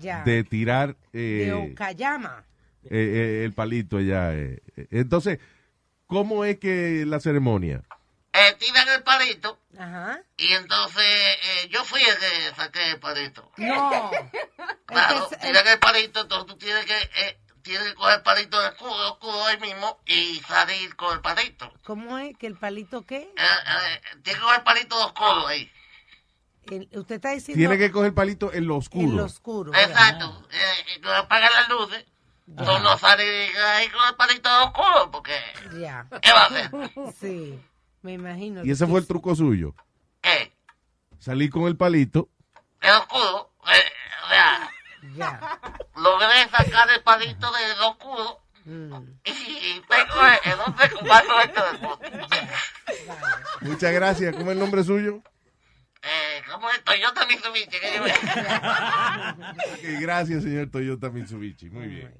[0.00, 0.22] Ya.
[0.24, 2.44] de tirar De eh, Okayama.
[2.84, 4.32] eh, eh, el palito allá.
[4.34, 4.60] eh.
[4.90, 5.38] Entonces,
[6.06, 7.82] ¿cómo es que la ceremonia?
[8.32, 10.20] Eh, tiran el palito Ajá.
[10.36, 13.50] y entonces eh, yo fui el que saqué el palito.
[13.56, 14.10] No.
[14.86, 16.92] Claro, tiran el palito, entonces tú tienes que,
[17.62, 21.72] tienes que coger el palito del escudo, escudo ahí mismo y salir con el palito.
[21.84, 23.18] ¿Cómo es que el palito qué?
[23.18, 25.70] Eh, eh, tienes que coger el palito de oscuro ahí.
[26.64, 29.04] El- usted está diciendo Tiene que coger el palito en lo oscuro.
[29.08, 29.74] en lo oscuro.
[29.74, 30.46] Exacto.
[30.52, 32.04] Eh, apagan las luces,
[32.46, 35.36] tú no sales ahí con el palito de oscuro porque...
[35.80, 36.06] Ya.
[36.22, 36.70] ¿Qué va a hacer?
[37.20, 37.58] Sí,
[38.02, 38.64] me imagino.
[38.64, 39.74] Y ese fue el truco suyo.
[40.20, 40.52] ¿Qué?
[41.18, 42.28] Salir con el palito.
[42.80, 43.92] El oscuro, eh,
[44.24, 44.70] o sea,
[45.16, 45.40] Ya.
[45.96, 48.92] logré sacar el palito del oscuro Mm.
[49.24, 51.98] y tengo el hombre más suelto del mundo.
[53.62, 54.34] Muchas gracias.
[54.36, 55.22] ¿Cómo es el nombre suyo?
[56.02, 56.84] Eh, ¿Cómo es?
[56.84, 57.78] Toyota Mitsubishi.
[60.00, 61.68] gracias, señor Toyota Mitsubishi.
[61.68, 62.14] Oh Muy bien.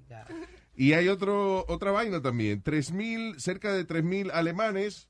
[0.75, 2.63] Y hay otro, otra vaina también.
[2.65, 5.10] 3.000, cerca de 3.000 alemanes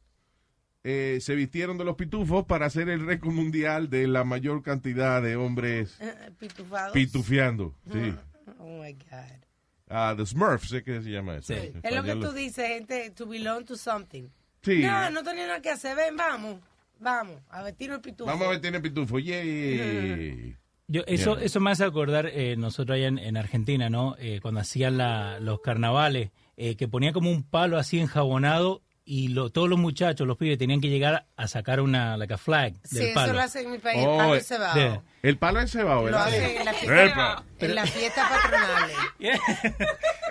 [0.85, 5.21] eh, se vistieron de los pitufos para hacer el récord mundial de la mayor cantidad
[5.23, 6.93] de hombres Eh, Pitufados.
[6.93, 7.75] pitufiando.
[7.93, 8.14] Sí.
[8.59, 9.40] Oh my God.
[9.88, 11.53] Ah, the Smurfs, sé que se llama eso.
[11.55, 14.29] Es lo que tú dices, gente, to belong to something.
[14.62, 14.83] Sí.
[14.83, 15.97] No, no tenía nada que hacer.
[15.97, 16.59] Ven, vamos.
[16.99, 18.27] Vamos, a vestirnos el pitufo.
[18.31, 19.19] Vamos a ver, tiene pitufo.
[19.19, 20.57] Yay.
[20.88, 21.45] Yo, eso, Yeah.
[21.47, 24.16] eso me hace acordar eh, nosotros allá en, en Argentina, ¿no?
[24.19, 29.27] Eh, cuando hacían la- los carnavales, eh, que ponía como un palo así enjabonado y
[29.29, 32.75] lo- todos los muchachos, los pibes, tenían que llegar a sacar una, like a flag
[32.85, 33.33] Sí, del eso palo.
[33.33, 34.75] lo hacen en mi país, Oh, el palo eh, encebado.
[34.79, 36.27] de- El palo encebado, Lo ¿verdad?
[36.29, 38.96] hacen en la fiesta, en la fiesta patronales.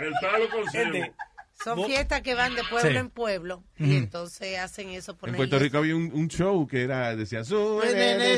[0.01, 1.13] El palo con cebo.
[1.61, 2.95] Son fiestas que van de pueblo Sí.
[2.95, 5.11] en pueblo y entonces hacen eso.
[5.11, 5.63] En ponen Puerto eso.
[5.65, 7.85] Rico había un, un show que era, decía, sube,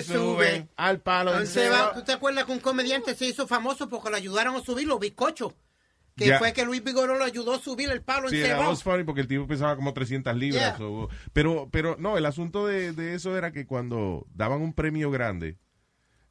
[0.03, 1.91] Sube, nene, al palo Entonces, va- encebado.
[1.93, 4.99] ¿Tú te acuerdas que un comediante se hizo famoso porque lo ayudaron a subir los
[4.99, 5.53] bizcochos?
[6.15, 6.39] Que Ya.
[6.39, 9.21] fue que Luis Vigoró lo ayudó a subir el palo Sí, en was funny porque
[9.21, 10.77] el tipo pesaba como 300 libras.
[10.77, 10.85] Yeah.
[10.87, 15.09] o- pero, pero no, el asunto de, de eso era que cuando daban un premio
[15.09, 15.57] grande,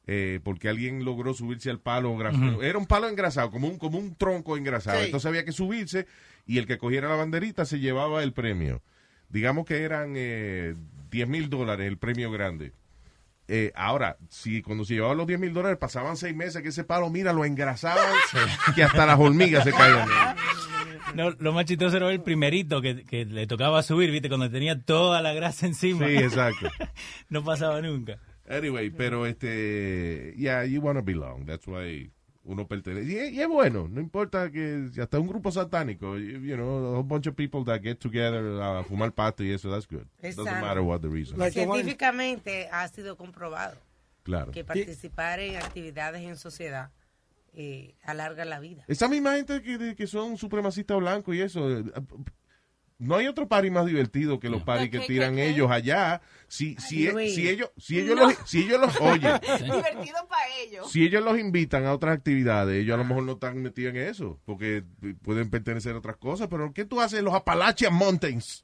[0.07, 2.15] eh, porque alguien logró subirse al palo,
[2.61, 4.99] era un palo engrasado, como un, como un tronco engrasado.
[4.99, 5.05] Sí.
[5.05, 6.05] Entonces había que subirse
[6.45, 8.81] y el que cogiera la banderita se llevaba el premio.
[9.29, 10.75] Digamos que eran eh,
[11.09, 12.73] 10 mil dólares el premio grande.
[13.53, 16.85] Eh, ahora, si cuando se llevaban los 10 mil dólares pasaban seis meses que ese
[16.85, 18.13] palo, mira, lo engrasaban
[18.75, 20.07] que hasta las hormigas se caían.
[21.15, 24.29] No, lo más chistoso era el primerito que, que le tocaba subir, ¿viste?
[24.29, 26.07] Cuando tenía toda la grasa encima.
[26.07, 26.69] Sí, exacto.
[27.29, 28.19] no pasaba nunca.
[28.49, 31.45] Anyway, pero este, yeah, you wanna belong.
[31.45, 32.09] That's why
[32.43, 33.11] uno pertenece.
[33.11, 36.85] Y, es- y es bueno, no importa que si hasta un grupo satánico, you, know,
[36.87, 40.05] a whole bunch of people that get together a fumar pasto y eso, that's good.
[40.19, 41.37] Es Doesn't matter what the reason.
[41.51, 43.77] Científicamente ha sido comprobado
[44.23, 44.51] Claro.
[44.51, 46.91] que participar en actividades en sociedad
[47.53, 48.85] eh, alarga la vida.
[48.87, 51.83] Esa misma gente que, que son supremacistas blancos y eso, eh,
[53.01, 56.21] no hay otro party más divertido que los parties que ¿Qué, qué, tiran ellos allá.
[56.47, 57.33] Si, si, Luis.
[57.33, 58.27] si ellos, si ellos No.
[58.27, 60.91] los, si ellos los, oye, Divertido para ellos.
[60.91, 64.01] Si ellos los invitan a otras actividades, ellos a lo mejor no están metidos en
[64.01, 64.83] eso, porque
[65.23, 68.63] pueden pertenecer a otras cosas, pero ¿qué tú haces en los Appalachian Mountains?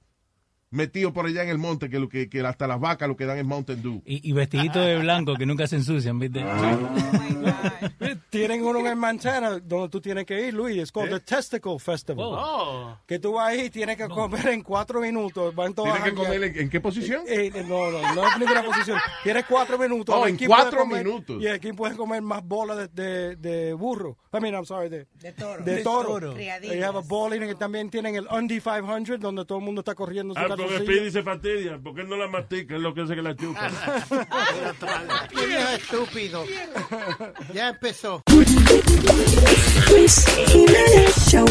[0.69, 3.25] Metidos por allá en el monte, que, lo que, que hasta las vacas lo que
[3.25, 4.01] dan es Mountain Dew.
[4.05, 6.43] Y, y vestidito de blanco que nunca se ensucian, ¿viste?
[8.29, 10.77] Tienen uno en Montana donde tú tienes que ir, Luis.
[10.77, 12.25] Es called the Testicle Festival.
[12.29, 12.97] Oh.
[13.05, 15.55] Que tú vas ahí tienes que comer en cuatro minutos.
[15.55, 17.21] Van todos ¿Tienes que comer en, en qué posición?
[17.27, 18.99] Eh, eh, no, no, no es ninguna posición.
[19.23, 20.15] Tienes cuatro minutos.
[20.17, 21.41] Oh, en cuatro comer- minutos.
[21.41, 24.17] Y aquí puedes comer más bolas de, de, de burro.
[24.33, 25.63] I mean, I'm sorry, de, De toro.
[25.63, 26.07] de De toro.
[26.09, 26.33] toro.
[26.33, 29.95] They have a bowling y también tienen el Undy 500 donde todo el mundo está
[29.95, 30.77] corriendo en su Ah, con.
[30.77, 33.69] Speedy se fastidia, porque él no la mastica, es lo que hace que la chupa.
[35.31, 36.45] Viejo estúpido.
[37.53, 38.23] Ya empezó.
[39.89, 41.45] Luis Jiménez Show.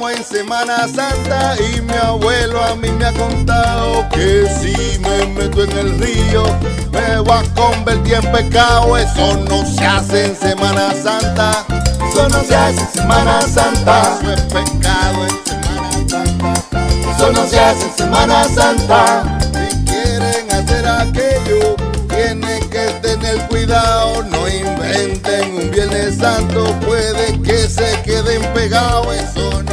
[0.00, 5.62] En Semana Santa y mi abuelo a mí me ha contado que si me meto
[5.62, 6.42] en el río
[6.90, 8.96] me voy a convertir en pecado.
[8.96, 11.64] Eso no se hace en Semana Santa.
[12.10, 14.18] Eso no se hace en Semana Santa.
[14.20, 16.54] Eso es pecado en Semana Santa.
[17.14, 19.38] Eso no se hace en Semana Santa.
[19.52, 21.76] Si quieren hacer aquello,
[23.48, 24.22] cuidado.
[24.24, 29.06] No inventen un Viernes Santo, puede que se queden pegados.
[29.14, 29.72] Eso no.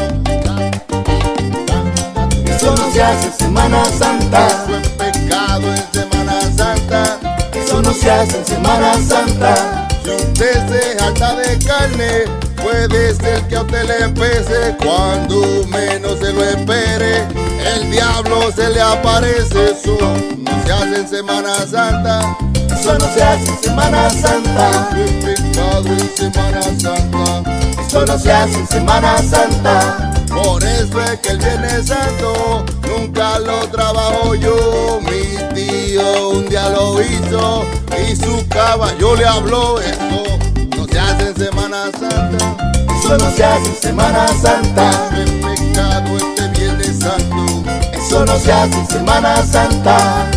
[2.46, 4.48] Eso no se hace en Semana Santa.
[4.48, 7.20] Eso es pecado en Semana Santa.
[7.54, 9.88] Eso no se hace en Semana Santa.
[10.04, 12.26] Si usted se jata de carne,
[12.62, 17.28] puede ser que a usted le pese cuando menos se lo espere.
[17.74, 19.98] El diablo se le aparece, eso
[20.38, 22.38] no se hace en Semana Santa.
[22.80, 24.90] Eso no se hace en Semana Santa.
[24.96, 27.44] Es pecado en Semana Santa.
[27.86, 30.14] Eso no se hace en Semana Santa.
[30.30, 35.02] Por eso es que el Viernes Santo nunca lo trabajo yo.
[35.02, 37.66] Mi tío un día lo hizo
[38.02, 39.82] y su caballo le habló.
[39.82, 40.40] Esto
[40.78, 42.56] no se hace en Semana Santa.
[42.98, 44.92] Eso no se hace en Semana Santa.
[45.18, 47.64] Es pecado este Viernes Santo.
[47.92, 50.32] Eso no se hace en Semana Santa.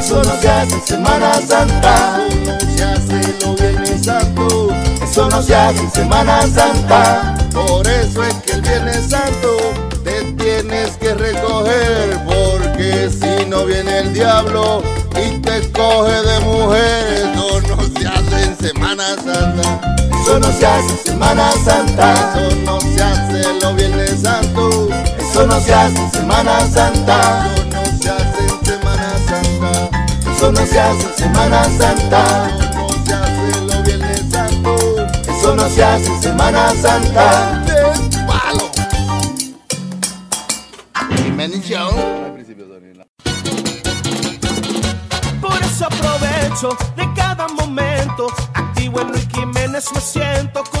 [0.00, 2.26] Eso no se hace Semana Santa.
[2.74, 4.70] Se hace los Viernes Santo.
[5.02, 7.36] Eso no se hace Semana Santa.
[7.52, 9.58] Por eso es que el Viernes Santo
[10.02, 12.18] te tienes que recoger.
[12.24, 14.82] Porque si no viene el diablo
[15.22, 19.96] y te coge de mujer, eso no se hace en Semana Santa.
[20.22, 22.14] Eso no se hace Semana Santa.
[22.14, 24.88] Eso no se hace los Viernes Santo.
[25.18, 27.59] Eso no se hace en Semana Santa.
[30.40, 32.48] Eso no se hace en Semana Santa.
[32.56, 34.76] Eso no se hace los Viernes Santo.
[35.28, 37.62] Eso no se hace en Semana Santa.
[38.26, 38.70] Palo.
[45.42, 48.28] Por eso aprovecho de cada momento.
[48.54, 50.79] Activo en Luis Jiménez, me siento contento.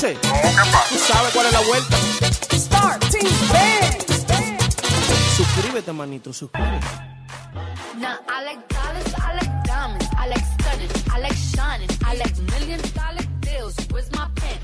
[0.00, 1.96] ¿Tú sabes cuál es la vuelta?
[2.52, 4.04] Start Team Band.
[5.36, 6.86] Suscríbete, manito, suscríbete.
[7.98, 12.36] Now I like dollars, I like diamonds, I like stunning, I like shining, I like
[12.50, 13.76] million dollar deals.
[13.92, 14.58] Where's my pen?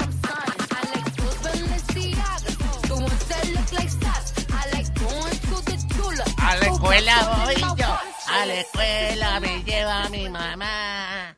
[0.00, 0.60] I'm signing.
[0.70, 4.32] I like those Balenciagas, the ones that look like stars.
[4.52, 6.28] I like going to the julep.
[6.38, 11.36] A la escuela voy yo, a la escuela me lleva mi mamá.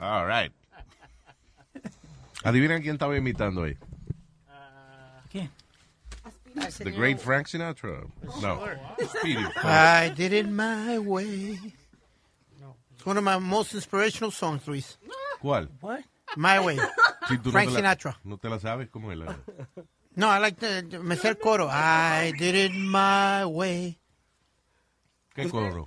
[0.00, 0.52] All right.
[2.44, 3.76] Adivinen quién estaba imitando ahí.
[5.30, 5.50] ¿Quién?
[6.78, 8.06] The great Frank Sinatra.
[8.40, 8.60] No.
[9.18, 9.44] Speedy.
[9.62, 11.58] I did it my way.
[12.94, 14.98] It's one of my most inspirational songs, Luis.
[15.42, 15.68] ¿Cuál?
[15.80, 16.00] What?
[16.36, 16.78] My Way.
[17.28, 18.16] Si tú no Frank la- Sinatra.
[18.24, 19.36] No te la sabes cómo es la.
[20.16, 21.68] No, I like the, me sé el coro.
[21.68, 23.98] I did it my way.
[25.34, 25.84] ¿Qué coro?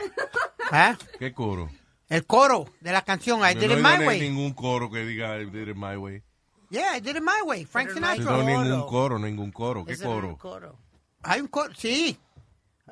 [0.72, 0.98] ¿Ah?
[1.18, 1.70] ¿Qué coro?
[2.10, 4.20] El coro de la canción I No did it hay my way.
[4.20, 6.24] ningún coro que diga I did it my way.
[6.70, 7.64] Yeah, I did it my way.
[7.66, 8.24] Frank Sinatra.
[8.26, 9.86] No, ningún coro, ningún coro.
[9.86, 10.76] ¿Qué coro?
[11.24, 12.18] Hay un coro, sí.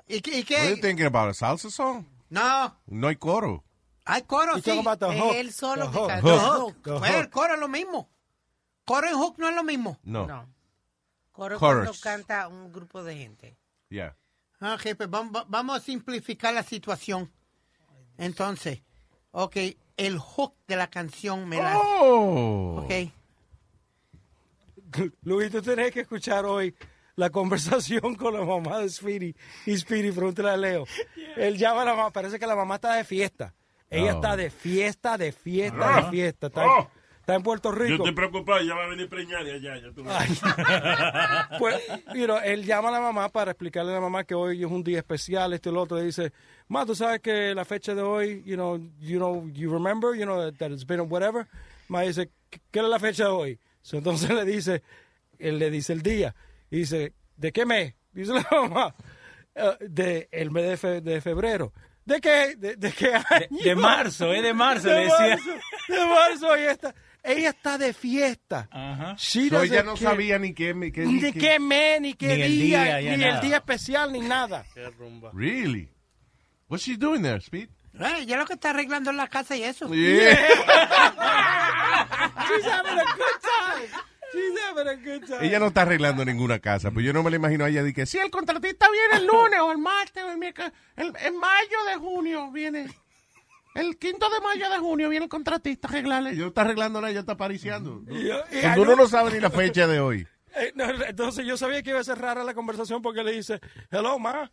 [0.08, 1.30] ¿Y, qué- What are you thinking about?
[1.30, 2.06] A salsa song?
[2.30, 3.64] No, No hay coro.
[4.06, 4.72] hay coro, sí.
[4.72, 6.22] Es él solo que canta.
[6.40, 6.76] Hook.
[6.84, 8.10] Pues, el coro es lo mismo.
[8.86, 9.98] Coro y hook no es lo mismo.
[10.04, 10.26] No.
[10.28, 10.48] No.
[11.32, 11.86] Coro Chorus.
[11.86, 13.58] cuando canta un grupo de gente.
[13.90, 14.16] Yeah.
[14.60, 17.30] Ah, jefe, vamos, va- vamos a simplificar la situación.
[18.18, 18.82] Entonces,
[19.32, 19.58] ok,
[19.98, 21.78] el hook de la canción me la...
[21.78, 22.82] Oh.
[22.84, 23.12] Ok.
[25.24, 26.76] Luis, tú tenés que escuchar hoy
[27.16, 29.36] la conversación con la mamá de Speedy.
[29.66, 30.86] Y Speedy, pregúntale a Leo.
[31.38, 33.54] Él llama a la mamá, parece que la mamá está de fiesta.
[33.90, 34.16] Ella Oh.
[34.16, 36.02] está de fiesta, de fiesta, Ah.
[36.02, 36.48] de fiesta.
[36.48, 36.90] Está, Oh.
[37.20, 37.94] está en Puerto Yo Rico.
[38.04, 39.78] estoy preocupado, ya va a venir preñada allá.
[39.80, 40.42] Ya tú ves.
[41.60, 41.82] Pues,
[42.14, 44.70] you know, él llama a la mamá para explicarle a la mamá que hoy es
[44.70, 46.02] un día especial, esto y lo otro.
[46.02, 46.34] Y dice,
[46.68, 50.26] ma, tú sabes que la fecha de hoy, you know, you know, you remember, you
[50.26, 51.48] know, that, that it's been whatever.
[51.88, 53.60] Ma dice, "¿Qué- ¿qué es la fecha de hoy?
[53.86, 54.82] So, entonces le dice,
[55.38, 56.34] él le dice el día.
[56.72, 57.94] Y dice, ¿de qué mes?
[58.14, 58.96] Dice la mamá,
[59.54, 61.72] "Eh, de el mes de, fe- de febrero.
[62.04, 62.56] ¿De qué?
[62.58, 63.60] ¿De, de qué año?
[63.64, 65.18] de marzo, es de marzo, De le decía.
[65.20, 65.52] marzo,
[65.88, 68.70] de marzo, ella está, ella está de fiesta.
[69.20, 70.04] She So, ella no care.
[70.06, 73.42] sabía ni qué, ni qué, Ni qué mes, ni qué Ni día, ni el nada.
[73.42, 74.66] día especial, ni nada.
[75.32, 75.90] Really?
[76.68, 77.70] What's she doing there, Speed?
[78.26, 79.88] Ya lo que está arreglando en la casa y eso.
[79.94, 80.38] Yeah.
[82.48, 84.02] She's having a good time.
[84.32, 85.46] She's having a good time.
[85.48, 87.94] Ella no está arreglando ninguna casa, pues yo no me la imagino a ella de
[87.94, 91.38] que si el contratista viene el lunes o el martes o el miércoles, el, en
[91.38, 92.88] mayo de junio viene,
[93.76, 96.36] el quinto de mayo de junio viene el contratista a arreglarle.
[96.36, 98.02] Yo no está arreglando nada, ella está pariciando.
[98.10, 100.28] Y yo- y Cuando uno no sabe ni la fecha de hoy.
[100.58, 103.60] Eh, no, entonces yo sabía que iba a ser rara la conversación porque le dice,
[103.92, 104.50] hello, ma,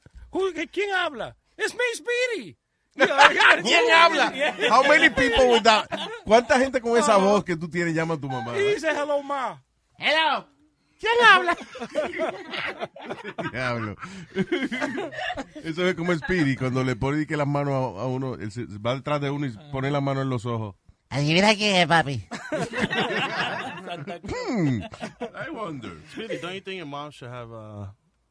[0.73, 1.37] ¿quién habla?
[1.57, 2.57] Es me, Speedy.
[3.63, 4.33] ¿Quién habla?
[4.71, 5.87] How many people with that?
[6.25, 8.57] ¿Cuánta gente con esa voz que tú tienes llama a tu mamá?
[8.59, 9.63] Y dice, hello, ma.
[9.99, 10.47] Hello.
[11.01, 11.57] ¿Quién habla?
[13.53, 13.97] Diablo.
[15.65, 18.67] Eso es como Speedy, cuando le pone que las manos a, a uno, él se-
[18.79, 20.77] va detrás de uno y pone la mano en los ojos.
[21.09, 22.25] Adivina quién es, papi.
[24.25, 24.83] Hmm.
[25.35, 25.91] I wonder.
[26.13, 27.87] Speedy, don't you think your mom should have uh,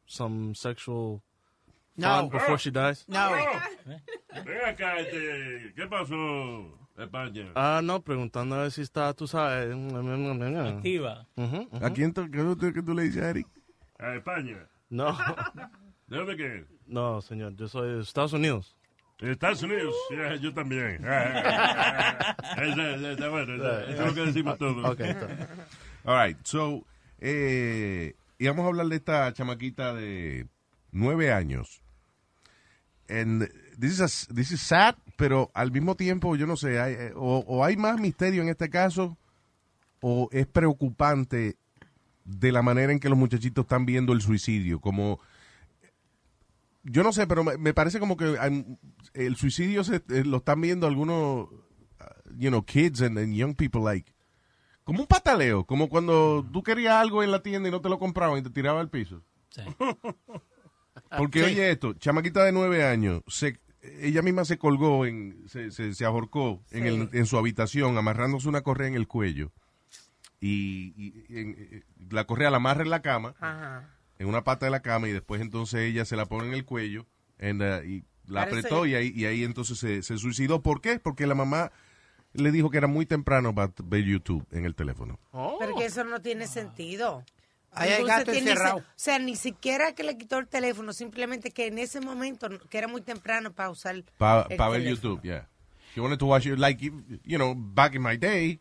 [0.08, 1.22] some sexual
[2.02, 2.30] No.
[2.30, 3.06] before she dies?
[3.08, 3.30] No.
[4.46, 7.52] Ven acá, este, ¿qué pasó, España?
[7.56, 9.74] Ah, no, preguntando a ver si está, tú sabes.
[9.76, 11.28] Activa.
[11.36, 11.86] Ujú, ujú.
[11.86, 13.48] ¿A quién tú, qué tú- qué tú le dices Eric?
[14.00, 14.58] A España.
[14.90, 15.18] No.
[16.08, 16.66] ¿De dónde qué?
[16.88, 18.76] No, señor, yo soy de Estados Unidos.
[19.20, 20.96] Estados Unidos, Yeah, yo también.
[21.06, 22.36] Esa-
[23.30, 24.84] bueno, Eso es lo que decimos todos.
[24.90, 25.28] Ok, está.
[26.04, 26.84] All right, so,
[27.20, 30.48] eh, íbamos a hablar de esta chamaquita de
[30.92, 31.81] nueve años.
[33.12, 33.44] And
[33.80, 37.14] this is, a- this is sad, pero al mismo tiempo, yo no sé, hay, eh,
[37.16, 39.18] o, o hay más misterio en este caso,
[40.02, 41.58] o es preocupante
[42.24, 45.20] de la manera en que los muchachitos están viendo el suicidio, como
[46.84, 48.36] yo no sé, pero me, me parece como que
[49.14, 51.48] el suicidio se, eh, lo están viendo algunos,
[52.38, 54.12] you know, kids and, and young people like,
[54.84, 58.00] como un pataleo, como cuando tú querías algo en la tienda y no te lo
[58.00, 59.22] compraban y te tiraba al piso.
[61.18, 61.46] Porque Sí.
[61.46, 63.60] oye esto, chamaquita de nueve años, se,
[64.02, 68.48] ella misma se colgó, en, se, se, se ahorcó en, el- en su habitación amarrándose
[68.48, 69.52] una correa en el cuello
[70.40, 73.90] y, y- y en- eh, la correa la amarra en la cama Ajá.
[74.20, 76.66] en una pata de la cama y después entonces ella se la pone en el
[76.66, 77.06] cuello
[77.40, 80.62] and, uh, y la Parece- apretó y ahí, y ahí entonces se, se suicidó.
[80.62, 81.00] ¿Por qué?
[81.00, 81.72] Porque la mamá
[82.34, 85.20] le dijo que era muy temprano para ver YouTube en el teléfono.
[85.60, 87.26] Pero que eso no tiene sentido.
[87.74, 88.78] Ahí hay Entonces gato encerrado.
[88.80, 92.50] se- O sea, ni siquiera que le quitó el teléfono, simplemente que en ese momento,
[92.70, 94.84] que era muy temprano para usar Para el ver.
[94.84, 95.48] YouTube, yeah.
[95.96, 98.60] She wanted to watch it, like, you you know, back in my day.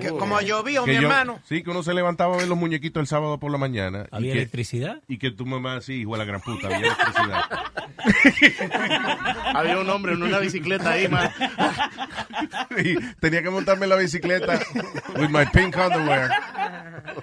[0.00, 1.40] Que como que mi yo- hermano.
[1.48, 4.06] Sí, que uno se levantaba a ver los muñequitos el sábado por la mañana.
[4.12, 5.02] y ¿Había que- electricidad?
[5.08, 7.42] Y que tu mamá, sí, hijo de la gran puta, había electricidad.
[9.54, 11.30] Había un hombre en una bicicleta ahí, man.
[12.76, 14.58] y tenía que montarme en la bicicleta
[15.18, 16.30] with my pink underwear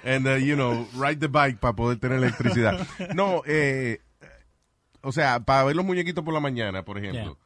[0.04, 4.00] and uh, you know ride the bike para poder tener electricidad no eh,
[5.02, 7.36] o sea para ver los muñequitos por la mañana por ejemplo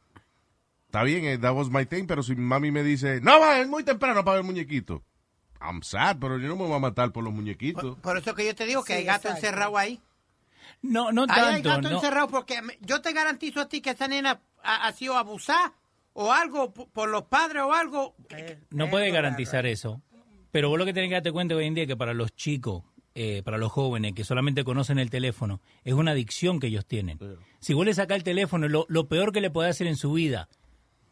[0.97, 3.67] está bien eh, that was my thing pero si mami me dice no va es
[3.67, 5.01] muy temprano para ver muñequitos
[5.59, 8.45] I'm sad pero yo no me voy a matar por los muñequitos Por eso que
[8.45, 9.37] yo te digo que Sí, hay gato exacto.
[9.47, 9.99] encerrado ahí.
[10.83, 11.69] No, no Ahí hay tanto.
[11.69, 11.95] gato no.
[11.95, 15.73] encerrado porque yo te garantizo a ti que esa nena ha, ha sido abusada
[16.13, 18.15] o algo por los padres o algo.
[18.69, 20.01] No puede garantizar eso.
[20.51, 22.35] Pero vos lo que tenés que darte cuenta hoy en día es que para los
[22.35, 22.83] chicos,
[23.15, 27.17] eh, para los jóvenes que solamente conocen el teléfono, es una adicción que ellos tienen.
[27.59, 30.13] Si vos le sacás el teléfono, lo, lo peor que le puede hacer en su
[30.13, 30.47] vida.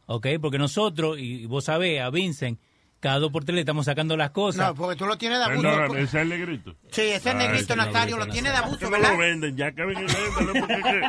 [0.08, 0.28] ¿Ok?
[0.42, 2.60] Porque nosotros, y vos sabés, a Vincent,
[3.00, 4.68] cada dos por tres le estamos sacando las cosas.
[4.70, 5.62] No, porque tú lo tienes de abuso.
[5.62, 6.76] Perdóname, ese es el negrito.
[6.92, 9.12] Sí, ese Ah, negrito Nazario lo tiene de abuso, Que no ¿verdad?
[9.12, 11.02] lo venden, ya caben y véndalo, porque es que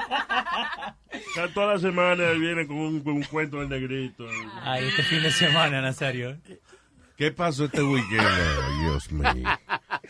[1.36, 4.26] ya toda la semana viene con un, con un cuento del negrito.
[4.62, 6.36] Ay, este fin de semana, Nazario.
[7.16, 9.24] ¿Qué pasó este weekend Oh, Dios mío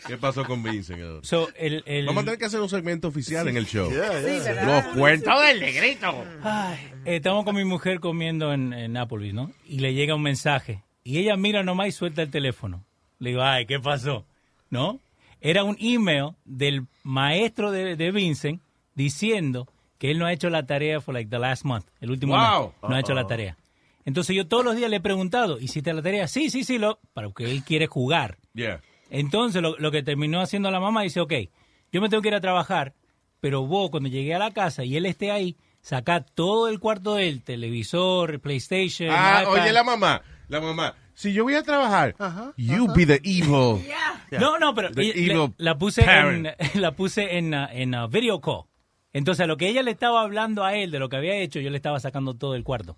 [0.07, 1.19] ¿qué pasó con Vincent ahora?
[1.23, 4.65] So, el, el- vamos a tener que hacer un segmento oficial en el show ¿verdad?
[4.85, 6.23] los cuentos del negrito.
[6.43, 9.51] Ay, eh, estamos con mi mujer comiendo en, en Applebee's, ¿no?
[9.65, 10.83] Y le llega un mensaje.
[11.03, 12.83] Y ella mira nomás y suelta el teléfono.
[13.19, 14.25] Le digo, ay, ¿qué pasó?
[14.69, 14.99] ¿No?
[15.41, 18.61] Era un email del maestro de, de Vincent
[18.95, 22.35] diciendo que él no ha hecho la tarea for like the last month, el último
[22.35, 22.73] Wow.
[22.81, 22.89] mes.
[22.89, 23.55] No ha hecho la tarea.
[24.07, 26.29] Entonces yo todos los días le he preguntado, ¿hiciste la tarea?
[26.29, 28.37] Sí, sí, sí, lo, para que él quiere jugar.
[28.53, 28.79] yeah
[29.09, 31.33] Entonces lo, lo que terminó haciendo la mamá dice, ok,
[31.91, 32.93] yo me tengo que ir a trabajar,
[33.41, 37.15] pero vos cuando llegué a la casa y él esté ahí, saca todo el cuarto
[37.15, 39.09] del televisor, el PlayStation.
[39.11, 39.53] Ah, iPad.
[39.61, 40.95] oye la mamá, la mamá.
[41.13, 42.15] Si yo voy a trabajar,
[42.55, 43.83] you be the evil
[44.39, 46.47] No, no, pero y- le- la puse en,
[46.81, 48.61] la puse en, uh, en uh, video call.
[49.11, 51.59] Entonces, a lo que ella le estaba hablando a él de lo que había hecho,
[51.59, 52.97] yo le estaba sacando todo el cuarto.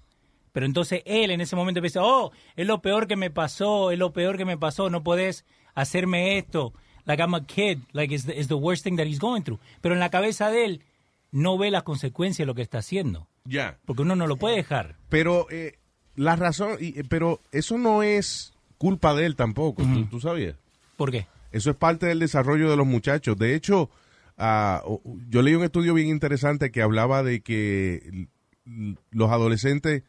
[0.59, 3.97] Pero entonces él en ese momento pensó, oh, es lo peor que me pasó, es
[3.97, 6.73] lo peor que me pasó, no puedes hacerme esto.
[7.05, 9.57] Like I'm a kid, like it's the, it's the worst thing that he's going through.
[9.79, 10.81] Pero en la cabeza de él
[11.31, 13.25] no ve las consecuencias de lo que está haciendo.
[13.45, 13.77] Ya.
[13.85, 14.97] Porque uno no lo puede dejar.
[15.07, 15.79] Pero eh,
[16.17, 20.55] la razón, y- eh, pero eso no es culpa de él tampoco, ¿tú, tú sabías?
[20.97, 21.25] ¿Por qué?
[21.53, 23.37] Eso es parte del desarrollo de los muchachos.
[23.37, 23.89] De hecho,
[24.37, 28.27] o- yo leí un estudio bien interesante que hablaba de que
[29.11, 30.03] los adolescentes,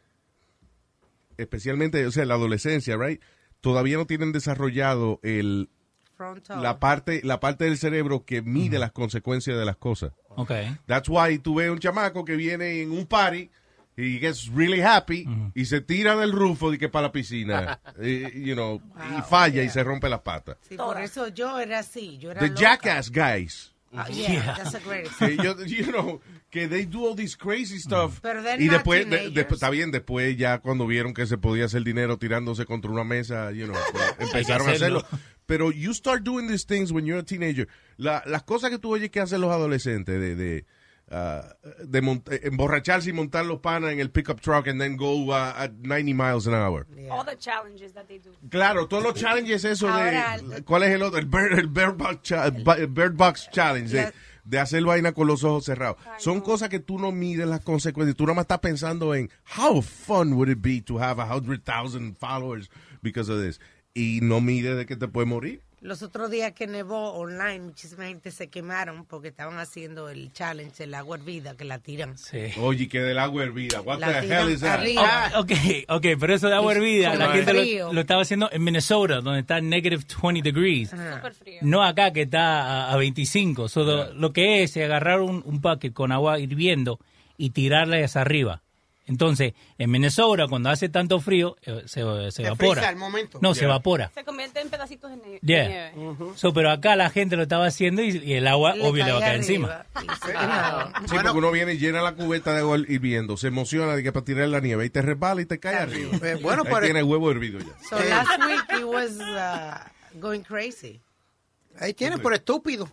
[1.41, 3.21] especialmente, o sea, la adolescencia, right,
[3.61, 5.69] todavía no tienen desarrollado el
[6.15, 6.61] Frontal.
[6.61, 10.13] la parte la parte del cerebro que mide las consecuencias de las cosas.
[10.29, 10.51] Ok.
[10.85, 13.49] That's why tú ves un chamaco que viene en un party
[13.97, 18.31] y gets really happy y se tira del rufo y que para la piscina, eh,
[18.35, 18.81] you know,
[19.17, 20.57] y falla y se rompe las patas.
[20.67, 22.17] Sí, por eso yo era así.
[22.17, 22.59] Yo era The loca.
[22.61, 23.70] jackass guys.
[23.93, 27.77] Ah, yeah, that's a great Que yo- you know, que they do all this crazy
[27.77, 28.19] stuff.
[28.21, 31.83] Pero y después, de- después- está bien, después ya cuando vieron que se podía hacer
[31.83, 34.99] dinero tirándose contra una mesa, you know, pues, empezaron a hacerlo.
[34.99, 35.19] hacerlo.
[35.45, 37.67] Pero you start doing these things when you're a teenager.
[37.97, 40.65] La- las cosas que tú oyes que hacen los adolescentes de, de,
[41.11, 41.55] ah,
[41.85, 41.99] de
[42.43, 46.13] emborracharse y montar los panas en el pickup truck and then go uh, at 90
[46.13, 46.85] miles an hour.
[47.09, 48.31] All the challenges that they do.
[48.49, 51.19] Claro, todos los challenges eso Ahora- de ¿cuál es el otro?
[51.19, 55.27] El Bird, el Bird Box, cha- el Bird Box Challenge La- de hacer vaina con
[55.27, 55.97] los ojos cerrados.
[56.17, 58.15] Son cosas que tú no mides las consecuencias.
[58.17, 61.63] Tú nada más estás pensando en how fun would it be to have a hundred
[61.63, 62.69] thousand followers
[63.03, 63.59] because of this
[63.93, 65.61] y no mides de que te puede morir.
[65.81, 70.83] Los otros días que nevó online, muchísima gente se quemaron porque estaban haciendo el challenge,
[70.83, 72.15] el agua hervida, que la tiran.
[72.61, 73.81] Oye, que del agua hervida.
[73.81, 74.79] What La the tiran hell is that?
[74.79, 75.31] arriba.
[75.35, 75.51] Oh, ok,
[75.89, 77.87] ok, pero eso de agua hervida, la gente frío.
[77.87, 80.93] lo, lo estaba haciendo en Minnesota, donde está negative 20 degrees.
[80.93, 81.23] Ajá.
[81.61, 83.67] No acá, que está a, a 25.
[83.67, 86.99] So, lo- Lo que es es agarrar un, un bucket con agua hirviendo
[87.37, 88.61] y tirarla hacia arriba.
[89.07, 92.87] Entonces, en Minnesota, cuando hace tanto frío, eh, se, se Se evapora.
[92.87, 93.39] al momento.
[93.41, 94.11] No, se evapora.
[94.13, 95.91] Se convierte en pedacitos de, Yeah.
[95.91, 96.15] nieve.
[96.35, 99.11] So, pero acá la gente lo estaba haciendo y, y el agua, Le obvio, le
[99.11, 99.85] va a cae caer encima.
[101.09, 104.11] Sí, porque uno viene y llena la cubeta de agua hirviendo, se emociona de que
[104.11, 106.11] para tirar la nieve y te resbala y te cae arriba.
[106.21, 107.65] Eh, bueno, Ahí pero- tiene huevo hervido ya.
[107.89, 111.01] So last week it was uh, going crazy.
[111.79, 112.89] Ahí tienen, por estúpido.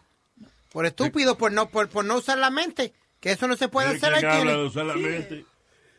[0.72, 2.92] Por estúpido, por no, por, por no usar la mente.
[3.20, 4.14] Que eso no se puede hacer.
[4.14, 4.68] Ahí ¿Quién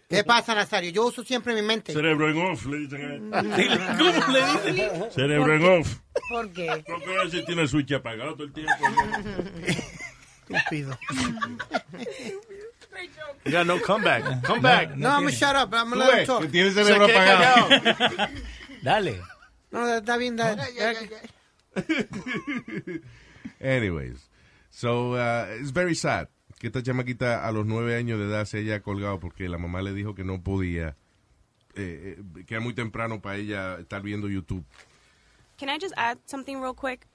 [0.09, 0.89] ¿Qué pasa, Nazario?
[0.89, 1.93] Yo uso siempre mi mente.
[1.93, 3.29] Cerebro en off, le dicen a él.
[3.99, 4.41] ¿Cómo le
[4.71, 5.11] dicen?
[5.11, 5.99] Cerebro en off.
[6.29, 6.83] ¿Por qué?
[6.87, 8.73] Porque a veces tiene el switch apagado todo el tiempo.
[10.49, 10.97] Estúpido.
[13.45, 14.43] You got no comeback.
[14.47, 14.95] Come back.
[14.95, 15.71] No, I'm gonna shut up.
[15.75, 16.41] I'm gonna let him talk.
[16.41, 17.69] que tiene el Se cerebro apagado.
[18.81, 19.21] Dale.
[19.71, 20.35] No, está bien.
[20.35, 20.65] da- da-
[23.61, 24.27] Anyways,
[24.71, 26.27] so uh, it's very sad
[26.59, 29.81] que esta chamaquita a los nueve años de edad se haya colgado porque la mamá
[29.81, 30.95] le dijo que no podía,
[31.75, 34.63] eh, eh, que era muy temprano para ella estar viendo YouTube.
[35.57, 37.07] Can I just add something real quick?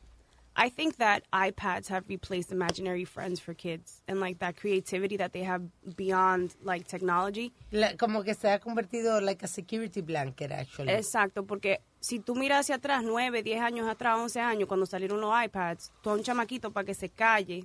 [0.56, 5.32] I think that iPads have replaced imaginary friends for kids and like that creativity that
[5.32, 5.62] they have
[5.96, 7.52] beyond like technology.
[7.72, 10.92] La- como que se ha convertido like a security blanket, actually.
[10.92, 15.20] Exacto, porque si tú miras hacia atrás, 9, 10 años atrás, 11 años, cuando salieron
[15.20, 17.64] los iPads, tú a un chamaquito para que se calle.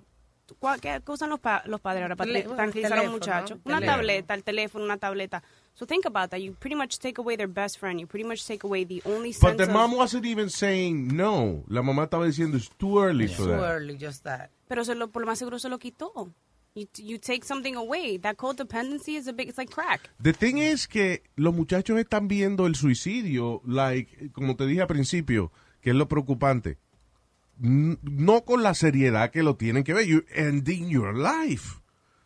[0.57, 3.55] ¿Cuál- ¿Qué qué usan los, pa- los padres ahora para tranquilizar a teléfono, un muchacho?
[3.55, 3.61] ¿no?
[3.65, 3.97] Una Teléfono.
[3.97, 5.43] tableta, el teléfono, una tableta.
[5.73, 6.39] So think about that.
[6.39, 7.99] You pretty much take away their best friend.
[7.99, 11.15] You pretty much take away the only But sense the of- mom wasn't even saying
[11.15, 11.63] no.
[11.67, 13.61] La mamá estaba diciendo it's too early for Too that.
[13.75, 14.49] early, just that.
[14.67, 16.31] Pero se lo, por lo más seguro se lo quitó.
[16.75, 18.19] You, you take something away.
[18.19, 20.09] That codependency is a big, it's like crack.
[20.21, 24.87] The thing es que los muchachos están viendo el suicidio, like, como te dije al
[24.87, 26.77] principio, que es lo preocupante.
[27.59, 30.05] No con la seriedad que lo tienen que ver.
[30.05, 31.79] You're ending your life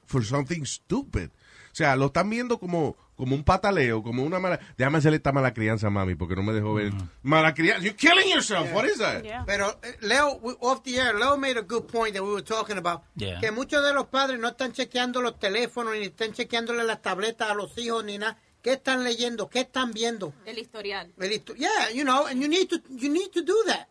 [0.05, 1.29] for something stupid.
[1.71, 4.59] O sea, lo están viendo como, como un pataleo, como una mala...
[4.77, 6.93] Déjame hacerle esta mala crianza, mami, porque no me dejó ver.
[7.23, 7.83] Mala crianza.
[7.83, 8.71] You're killing yourself.
[8.71, 9.23] What is that?
[9.47, 12.43] Pero eh, Leo, we- off the air, Leo made a good point that we were
[12.43, 13.01] talking about.
[13.15, 13.39] Yeah.
[13.39, 17.49] Que muchos de los padres no están chequeando los teléfonos, ni están chequeándole las tabletas
[17.49, 18.37] a los hijos, ni nada.
[18.61, 19.49] ¿Qué están leyendo?
[19.49, 20.33] ¿Qué están viendo?
[20.45, 21.11] El historial.
[21.19, 23.87] El histo- Yeah, you know, and you need to, you need to do that.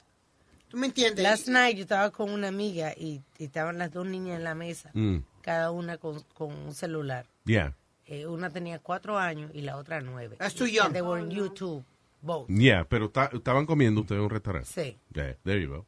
[0.73, 1.23] ¿Tú me entiendes?
[1.23, 4.55] Last night yo estaba con una amiga y, y estaban las dos niñas en la
[4.57, 7.27] mesa, Mm, cada una con, con un celular.
[7.45, 7.75] yeah.
[8.07, 10.37] Eh, una tenía cuatro años y la otra nueve.
[10.39, 10.87] That's too young.
[10.87, 11.85] And they were in YouTube,
[12.21, 12.49] both.
[12.49, 14.69] Yeah, pero ta- estaban comiendo ustedes en un restaurante.
[14.69, 14.97] Sí.
[15.15, 15.87] Yeah, there you go.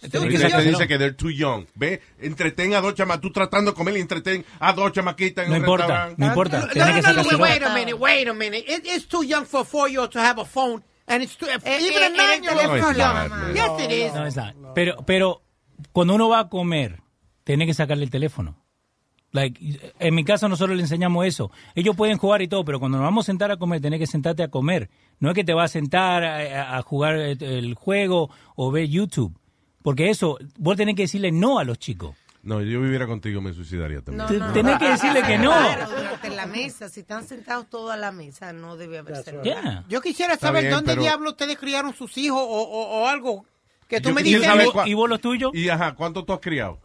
[0.00, 0.28] Young.
[0.30, 1.66] te dice que they're too young.
[1.74, 5.50] Ve, entreten a dos chamas, tú tratando de comer y entreten a dos chamaquitas en
[5.50, 6.14] No un importa, restaurante.
[6.20, 6.60] no importa.
[6.60, 8.64] No, Tiene no, no, no, wait a minute, wait a minute.
[8.68, 11.78] It, it's too young for a four-year-old to have a phone And it's too, Eh,
[11.80, 13.14] even eh, a nine year old No, is it's too young.
[13.14, 13.54] not, man.
[13.54, 14.14] Yes, it is.
[14.14, 14.54] No, it's not.
[14.74, 15.42] Pero, pero
[15.92, 17.00] cuando uno va a comer,
[17.44, 18.56] tiene que sacarle el teléfono.
[19.30, 19.60] Like,
[19.98, 21.50] en mi casa nosotros le enseñamos eso.
[21.74, 24.06] Ellos pueden jugar y todo, pero cuando nos vamos a sentar a comer, tenés que
[24.06, 24.88] sentarte a comer.
[25.20, 29.38] No es que te vas a sentar a, jugar el, el juego o ver YouTube.
[29.82, 32.16] Porque eso, vos tenés que decirle no a los chicos.
[32.42, 34.38] No, yo viviera contigo me suicidaría también.
[34.38, 34.52] No.
[34.52, 35.52] tenés que decirle que no.
[36.38, 39.84] La mesa, si están sentados todos a la mesa, no debe haber celular.
[39.88, 43.44] Yo quisiera saber bien, dónde pero- diablos ustedes criaron sus hijos o, o- o algo.
[43.88, 44.44] Que tú Yo me dices.
[44.44, 45.50] saber "Mi- cua- ¿Y vos los tuyos?
[45.54, 46.78] Y ajá, ¿cuánto tú has criado?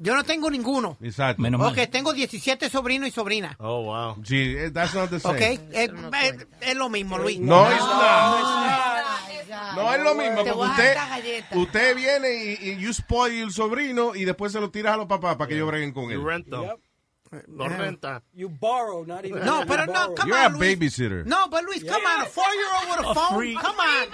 [0.00, 0.98] Yo no tengo ninguno.
[1.00, 1.40] Exacto.
[1.40, 3.56] Menos Ok, tengo 17 sobrinos y sobrinas.
[3.58, 4.22] Oh, wow.
[4.22, 5.54] Sí, eh, that's not the Ok, same.
[5.72, 5.90] eh,
[6.22, 7.40] eh, es lo mismo, Luis.
[7.40, 9.76] No, it's not.
[9.76, 10.96] No es lo mismo, Te porque usted,
[11.56, 15.06] usted viene y, y you spoil el sobrino y después se lo tiras a los
[15.06, 16.18] papás para que ellos breguen con él.
[16.18, 16.64] You rent them.
[17.48, 18.22] No renta.
[18.34, 19.44] You borrow, not even.
[19.44, 20.76] No, pero no, come You're a on, Luis.
[20.76, 21.24] babysitter.
[21.24, 23.34] No, but Luis, come on, a four-year-old with a, A phone.
[23.38, 24.08] free- Come on,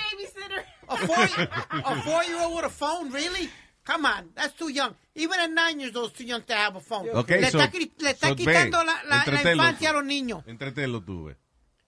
[0.89, 3.49] a four, a four-year-old with a phone, really?
[3.85, 4.95] Come on, that's too young.
[5.15, 7.09] Even at nine years old, it's too young to have a phone.
[7.09, 9.93] Okay, le so- está, qui- le está so, quitando ve, la, la- la infancia a
[9.95, 10.45] los niños.
[10.47, 11.37] Entretenlo tú, ve.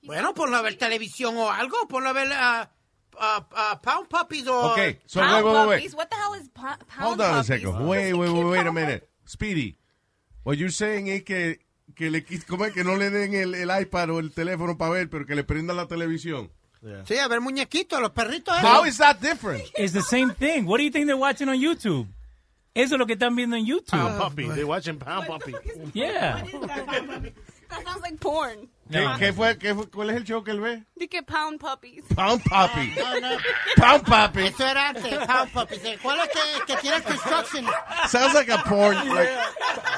[0.02, 2.64] Bueno, ponlo a ver televisión o algo, ponlo a ver uh,
[3.18, 4.72] uh, uh, Pound Puppies o...
[4.72, 5.94] Okay, so Pound wait, wait, wait, puppies?
[5.94, 7.46] What the hell is po- pound Hold on a puppies?
[7.46, 7.86] second.
[7.86, 9.08] Wait, wait, wait, wait a minute.
[9.26, 9.76] Speedy,
[10.44, 11.60] what you're saying es que,
[11.94, 12.72] que, le, ¿cómo es?
[12.72, 15.44] que no le den el, el iPad o el teléfono para ver, pero que le
[15.44, 16.50] prendan la televisión.
[17.04, 18.56] Sí, a ver muñequitos, los perritos.
[18.56, 18.62] ¿eh?
[18.62, 19.62] How is that different?
[19.76, 20.64] It's the same thing.
[20.66, 22.06] What do you think they're watching on YouTube?
[22.72, 23.90] Eso es lo que están viendo en YouTube.
[23.90, 24.48] Pound puppy.
[24.48, 25.54] They're watching Pound puppy.
[25.92, 26.42] Yeah.
[27.68, 28.68] That sounds like porn.
[28.90, 30.84] ¿Qué, qué fue, qué fue- ¿Cuál es el show que él ve?
[31.10, 32.04] Get pound puppies.
[32.14, 32.92] Pound Papi.
[32.96, 33.36] No, no.
[33.76, 34.46] Pound Papi.
[34.46, 35.80] Eso era antes, Pound Puppies.
[36.02, 37.66] ¿Cuál es que, que tiene construction?
[38.08, 38.96] Sounds like a porn.
[39.08, 39.30] Like,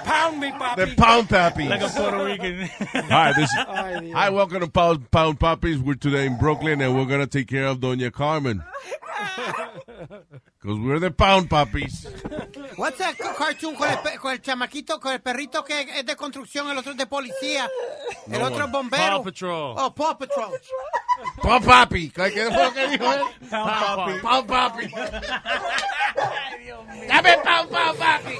[0.05, 0.77] Pound me, papi.
[0.77, 1.69] the Pound Papi.
[1.69, 2.69] Like a Puerto Rican.
[3.11, 4.15] Hi, this Ay, Dios.
[4.15, 5.79] hi, welcome to Pound, Pound Puppies.
[5.79, 8.63] We're today in Brooklyn, and we're gonna take care of Doña Carmen.
[10.61, 12.07] Because we're the Pound Puppies.
[12.77, 16.71] What's that cartoon con el, con el chamaquito, con el perrito que es de construcción,
[16.71, 17.69] el otro es de policía,
[18.31, 18.91] el otro es man.
[18.91, 19.17] bombero?
[19.17, 19.75] Paw Patrol.
[19.79, 20.53] Oh, Paw Patrol.
[21.43, 22.11] Pound Papi.
[22.11, 23.23] ¿Qué qué fue lo que dijo él?
[23.51, 24.21] Pound Papi.
[24.21, 24.87] Pound Papi.
[27.09, 28.37] Dame Pound Pound Papi.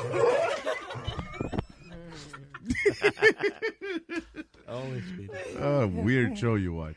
[4.69, 5.31] Only speed.
[5.61, 6.97] Oh, weird show you watch.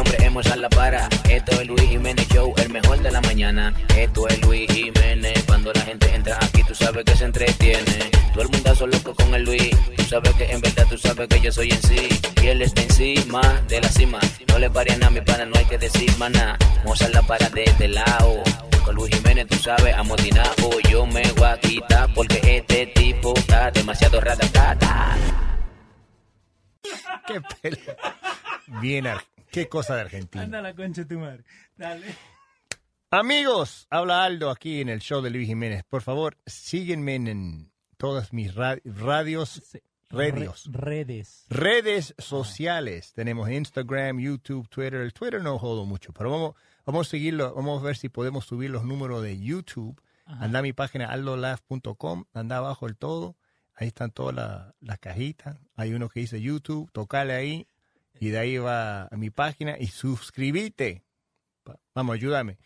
[0.00, 1.06] Nombre es Mozart La Para.
[1.28, 3.74] Esto es Luis Jiménez Show, el mejor de la mañana.
[3.94, 5.44] Esto es Luis Jiménez.
[5.46, 8.10] Cuando la gente entra aquí, tú sabes que se entretiene.
[8.32, 9.68] Todo el mundo hace loco con el Luis.
[9.98, 12.08] Tú sabes que en verdad tú sabes que yo soy en sí.
[12.42, 14.18] Y él está encima de la cima.
[14.48, 16.56] No le pare a mi pana, no hay que decir maná.
[16.86, 18.42] Mozart La Para de este lado.
[18.82, 20.80] Con Luis Jiménez, tú sabes, amotinado.
[20.88, 25.18] Yo me voy a quitar porque este tipo está demasiado ratatata.
[27.26, 27.96] Qué pele-
[28.80, 29.06] Bien,
[29.50, 30.44] qué cosa de Argentina.
[30.44, 31.44] Anda la concha de tu madre.
[31.76, 32.06] Dale.
[33.10, 35.82] Amigos, habla Aldo aquí en el show de Luis Jiménez.
[35.88, 39.60] Por favor, síguenme en, todas mis ra- radios,
[40.10, 40.30] Re-
[40.72, 41.46] redes.
[41.48, 43.12] redes sociales.
[43.12, 44.94] Tenemos Instagram, YouTube, Twitter.
[45.00, 46.54] El Twitter no jodo mucho, pero vamos,
[46.86, 47.52] vamos a seguirlo.
[47.54, 50.00] Vamos a ver si podemos subir los números de YouTube.
[50.26, 53.36] Anda a mi página aldolaf.com, anda abajo el todo.
[53.74, 55.56] Ahí están todas la- las cajitas.
[55.74, 57.66] Hay uno que dice YouTube, tocale ahí.
[58.20, 61.02] Y de ahí va a mi página y suscríbete.
[61.64, 62.58] Pa- Vamos, ayúdame.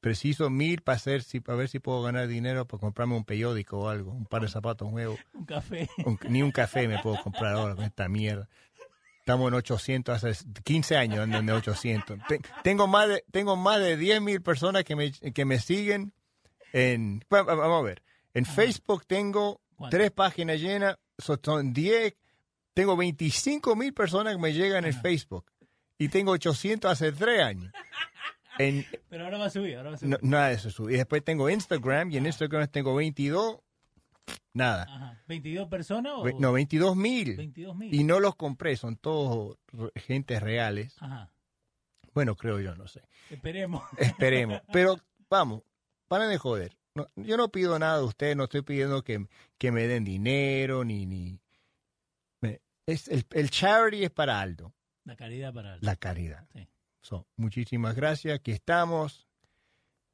[0.00, 3.78] Preciso mil para hacer, si, para ver si puedo ganar dinero para comprarme un periódico
[3.80, 5.18] o algo, un par de zapatos nuevos.
[5.34, 5.88] Un café.
[6.06, 8.48] Un- ni un café me puedo comprar ahora con esta mierda.
[9.20, 12.18] Estamos en 800, hace 15 años ando en 800.
[12.26, 16.12] Te- tengo más de, tengo más de 10 mil personas que me, que me siguen
[16.72, 18.02] en, va- va- vamos a ver,
[18.34, 19.96] en Facebook tengo ¿Cuánto?
[19.96, 22.14] tres páginas llenas, so- son 10,
[22.74, 25.44] tengo 25 mil personas que me llegan en Facebook
[25.98, 27.72] y tengo 800 hace 3 años.
[28.58, 30.10] En, Pero ahora va a subir, ahora va a subir.
[30.10, 30.70] no, nada de eso.
[30.70, 30.92] sube.
[30.92, 33.58] Y después tengo Instagram y en Instagram tengo 22,
[34.52, 34.82] nada.
[34.84, 35.22] Ajá.
[35.28, 36.30] ¿22 personas o...?
[36.38, 37.36] No, 22 mil.
[37.36, 37.94] 22.000.
[37.94, 39.58] Y no los compré, son todos
[39.94, 40.96] gentes reales.
[41.00, 41.30] Ajá.
[42.14, 43.02] Bueno, creo yo, no sé.
[43.30, 43.82] Esperemos.
[43.96, 44.60] Esperemos.
[44.70, 44.98] Pero
[45.30, 45.62] vamos,
[46.08, 46.76] paren de joder.
[46.94, 50.84] No, yo no pido nada de ustedes, no estoy pidiendo que, que me den dinero,
[50.84, 51.06] ni...
[51.06, 51.38] ni
[52.86, 54.74] es, el, el charity es para Aldo,
[55.04, 55.76] La caridad para...
[55.80, 56.46] la caridad.
[56.52, 56.68] Sí.
[57.00, 59.26] So, muchísimas gracias, aquí estamos.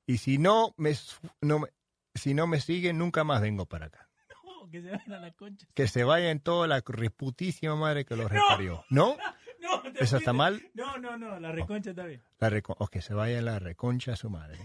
[0.06, 0.94] Y si no me,
[1.42, 1.68] no me-
[2.14, 4.08] si no me siguen, nunca más vengo para acá.
[4.44, 5.66] No, que se vayan a la concha.
[5.74, 8.84] Que se vaya en toda la reputísima madre que los reparió.
[8.90, 9.16] ¿No?
[9.60, 10.62] No, ¿Eso está mal?
[10.72, 12.22] No, no, no, la reconcha está bien.
[12.38, 14.56] La o que se vaya la reconcha a su madre.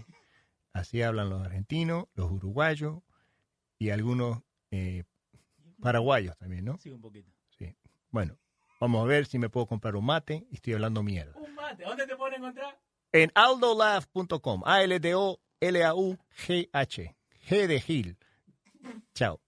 [0.72, 3.02] Así hablan los argentinos, los uruguayos
[3.76, 5.02] y algunos eh,
[5.80, 6.78] paraguayos también, ¿no?
[6.78, 7.33] Sí, un poquito.
[8.14, 8.38] Bueno,
[8.78, 11.36] vamos a ver si me puedo comprar un mate y estoy hablando mierda.
[11.36, 11.82] Un mate.
[11.82, 12.80] ¿dónde te pueden encontrar?
[13.10, 14.62] En aldolaugh.com.
[14.64, 15.56] A-L-D-O-L-A-U-G-H.
[17.48, 18.16] G de Gil.
[19.14, 19.40] Chao.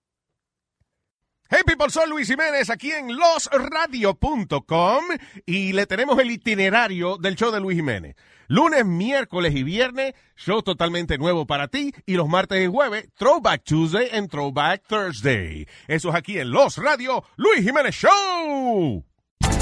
[1.48, 5.04] Hey people, soy Luis Jiménez aquí en losradio.com
[5.46, 8.16] y le tenemos el itinerario del show de Luis Jiménez.
[8.48, 13.62] Lunes, miércoles y viernes, show totalmente nuevo para ti y los martes y jueves, Throwback
[13.62, 15.68] Tuesday and Throwback Thursday.
[15.86, 19.04] Eso es aquí en Los Radio, Luis Jiménez Show.
[19.40, 19.54] Otro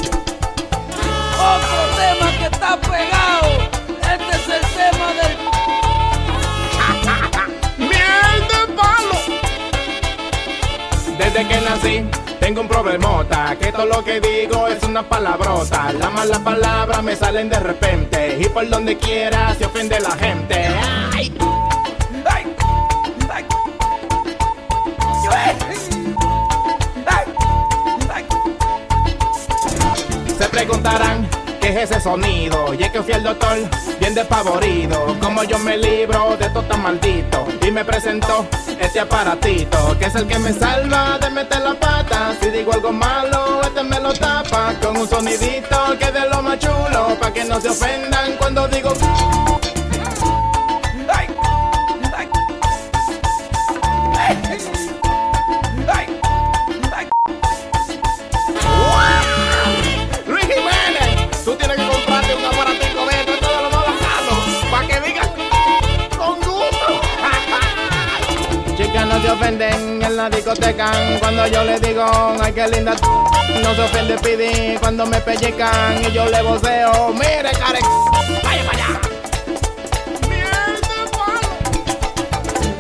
[1.99, 3.71] tema que está pegado.
[4.01, 5.54] Este es el tema del.
[11.19, 12.05] Desde que nací
[12.41, 15.93] tengo un problemota, que todo lo que digo es una palabrota.
[15.93, 20.69] Las malas palabras me salen de repente y por donde quiera se ofende la gente.
[21.13, 21.35] ¡Ay!
[30.39, 31.29] Se preguntarán
[31.85, 32.75] ese sonido.
[32.75, 33.57] Y es que fui al doctor
[34.01, 35.17] bien despavorido.
[35.21, 37.47] Como yo me libro de todo tan maldito.
[37.65, 38.47] Y me presentó
[38.81, 39.97] este aparatito.
[39.99, 42.35] Que es el que me salva de meter la pata.
[42.41, 44.75] Si digo algo malo, este me lo tapa.
[44.83, 47.17] Con un sonidito que de lo más chulo.
[47.21, 48.93] Pa' que no se ofendan cuando digo.
[69.35, 72.05] Ofenden en la discoteca cuando yo le digo,
[72.41, 73.61] ay qué linda t-".
[73.63, 77.81] No se ofende Pidi cuando me pellecan y yo le voceo, mire care,
[78.43, 79.01] vaya para allá.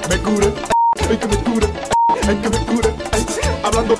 [0.08, 0.52] Me cure,
[1.10, 1.66] ay que me cure,
[2.28, 3.26] ay que me cure, ay,
[3.64, 3.98] hablando,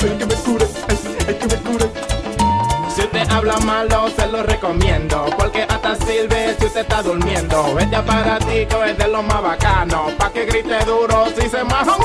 [0.00, 1.86] ay que me cure, ay, ay que me cure.
[2.94, 5.26] Si usted habla malo, se lo recomiendo.
[5.36, 5.51] Porque
[6.82, 7.78] está durmiendo.
[7.78, 10.06] Este aparatico es de lo más bacano.
[10.18, 11.96] Pa' que grite duro si se maja.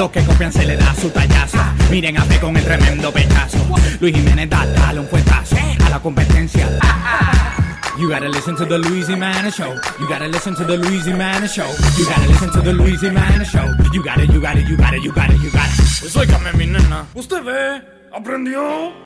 [0.00, 1.58] Los que copian se le da su tallazo.
[1.90, 3.58] Miren a ver con el tremendo pechazo.
[4.00, 6.66] Luis Jiménez da, dale un fuetazo a la competencia.
[7.98, 9.74] You gotta listen to the Luis Jimenez Show.
[9.98, 11.66] You gotta listen to the Luis Jimenez Show.
[11.98, 13.66] You gotta listen to the Luis Jimenez Show.
[13.92, 15.82] You gotta, you gotta, you gotta, you gotta, you gotta.
[16.00, 17.04] Pues óigame, mi nena.
[17.12, 17.82] ¿Usted ve?
[18.10, 19.04] ¿Aprendió?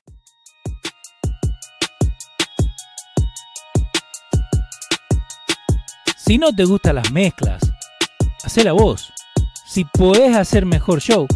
[6.15, 7.61] Si no te gustan las mezclas,
[8.45, 9.11] hacela vos.
[9.75, 11.27] Si podés hacer mejor show,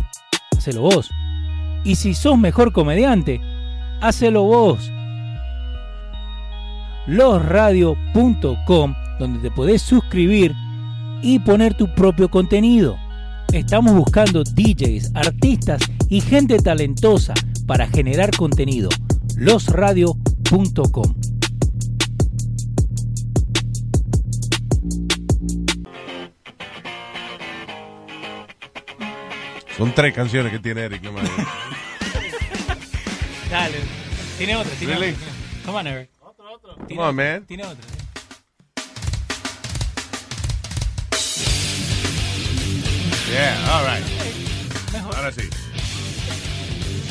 [0.57, 1.09] hacelo vos.
[1.83, 3.41] Y si sos mejor comediante,
[3.99, 4.89] hacelo vos.
[7.05, 10.55] losradio.com, donde te podés suscribir
[11.21, 12.95] y poner tu propio contenido.
[13.51, 17.33] Estamos buscando DJs, artistas y gente talentosa
[17.67, 18.87] para generar contenido.
[19.35, 21.13] losradio.com.
[29.79, 31.01] Son tres canciones que tiene Eric.
[31.03, 31.21] No me-
[33.49, 33.77] Dale,
[34.37, 35.13] tiene otra, tiene Really?
[35.13, 35.25] otra.
[35.65, 36.09] Come on, Eric.
[36.89, 37.45] Come on, man.
[37.45, 37.81] Tiene otra.
[43.31, 44.03] Yeah, all right.
[45.15, 45.47] Ahora sí.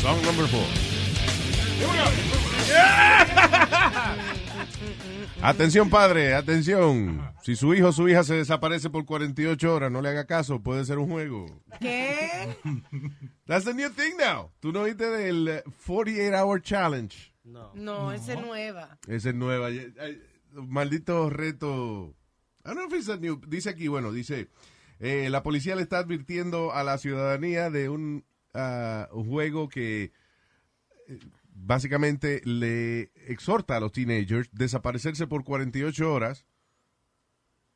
[0.03, 0.66] Song number four.
[5.43, 7.20] Atención, padre, atención.
[7.43, 10.62] Si su hijo o su hija se desaparece por 48 horas, no le haga caso,
[10.62, 11.62] puede ser un juego.
[11.81, 12.57] ¿Qué?
[13.47, 14.51] That's the new thing now.
[14.61, 17.16] ¿Tú no viste del eh, 48 Hour Challenge?
[17.45, 18.99] No, esa es nueva.
[19.07, 19.68] Ese es nueva.
[20.53, 22.14] Maldito reto.
[22.64, 24.49] I don't know if it's a new- Dice aquí, bueno, dice,
[24.99, 28.24] eh, la policía le está advirtiendo a la ciudadanía de un
[29.12, 30.11] un juego que
[31.07, 31.18] eh,
[31.61, 36.47] básicamente le exhorta a los teenagers desaparecerse por 48 horas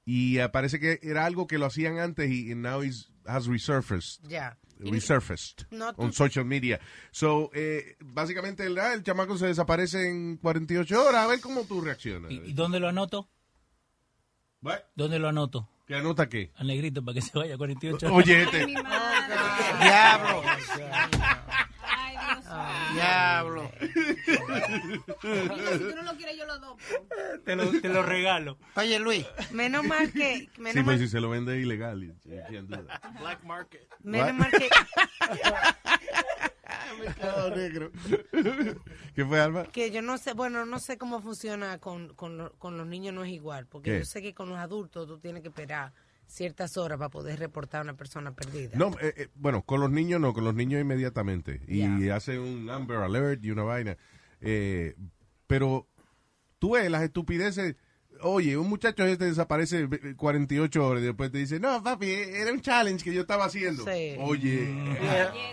[0.05, 4.26] y parece que era algo que lo hacían antes y and now he's, has resurfaced.
[4.28, 4.59] Ya.
[4.78, 6.80] resurfaced No, on social media.
[7.12, 11.24] So, eh, básicamente, el, ah, el chamaco se desaparece en 48 horas.
[11.24, 12.33] A ver cómo tú reaccionas.
[12.33, 13.28] ¿Y dónde lo anoto?
[14.95, 15.68] ¿Dónde lo anoto?
[15.87, 16.53] ¿Qué anota qué?
[16.57, 18.18] Al negrito para que se vaya 48 horas.
[18.18, 18.66] Oye, este.
[18.66, 20.43] Diablo.
[22.93, 23.70] Diablo.
[25.22, 26.76] Si tú no lo quieres, yo lo doy.
[27.45, 28.59] Te lo, te lo regalo.
[28.76, 29.26] Oye, Luis.
[29.53, 30.36] Menos mal que.
[30.38, 32.14] Sí, Menos pues mal, si se lo vende ilegal.
[32.24, 33.20] that.
[33.20, 33.88] Black market.
[34.03, 34.68] menos mal que.
[37.55, 37.90] negro.
[39.14, 39.64] ¿Qué fue, Alba?
[39.64, 43.24] Que yo no sé, bueno, no sé cómo funciona con, con, con los niños, no
[43.24, 43.66] es igual.
[43.66, 43.99] Porque ¿Qué?
[44.01, 45.93] yo sé que con los adultos tú tienes que esperar
[46.33, 48.70] ciertas horas para poder reportar a una persona perdida.
[48.74, 51.61] No, eh, eh, bueno, con los niños no, con los niños inmediatamente.
[51.68, 53.97] Y hace un Amber Alert y una vaina.
[54.41, 54.95] Eh,
[55.47, 55.87] pero
[56.59, 57.76] tú ves las estupideces.
[58.24, 62.53] Oye, un muchacho este desaparece eh, 48 horas y después te dice, no, papi, era
[62.53, 63.85] un challenge que yo estaba haciendo.
[63.85, 64.14] Sí.
[64.20, 64.72] Oye,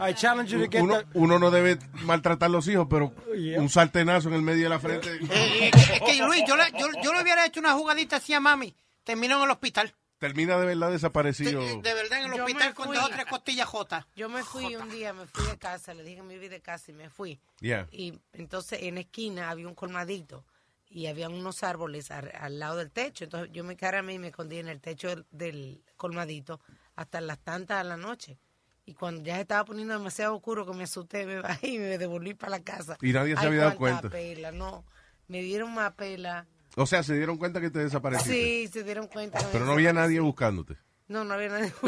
[0.07, 0.83] I challenge you to get
[1.15, 3.59] uno, no debe maltratar a los hijos, pero Yeah.
[3.61, 5.09] un sartenazo en el medio de la frente.
[5.15, 7.73] Eh, eh, es que- es que Luis, yo le, yo, yo le hubiera hecho una
[7.73, 8.75] jugadita así a mami.
[9.03, 9.95] Terminó en el hospital.
[10.19, 11.61] Termina de verdad desaparecido.
[11.61, 14.05] De verdad, en el Yo hospital con dos o tres costillas jotas.
[14.15, 16.91] Yo me fui un día, me fui de casa, le dije me vi de casa
[16.91, 17.39] y me fui.
[17.61, 17.87] Yeah.
[17.91, 20.43] Y entonces en la esquina había un colmadito
[20.89, 23.23] y había unos árboles al, al lado del techo.
[23.23, 26.59] Entonces yo me cargamé y me escondí en el techo del, del colmadito
[26.95, 28.37] hasta las tantas de la noche.
[28.85, 31.97] Y cuando ya se estaba poniendo demasiado oscuro que me asusté, me bajé y me
[31.97, 32.97] devolví para la casa.
[33.01, 34.09] Y nadie se Ay, había dado cuenta.
[34.09, 34.83] pela, no,
[35.27, 36.45] me dieron más pela.
[36.75, 38.31] O sea, se dieron cuenta que te desapareciste.
[38.33, 39.39] Sí, se dieron cuenta.
[39.51, 40.77] Pero no había nadie buscándote.
[41.07, 41.73] No, no había nadie.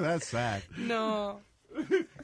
[0.00, 0.62] That's sad.
[0.76, 1.40] no.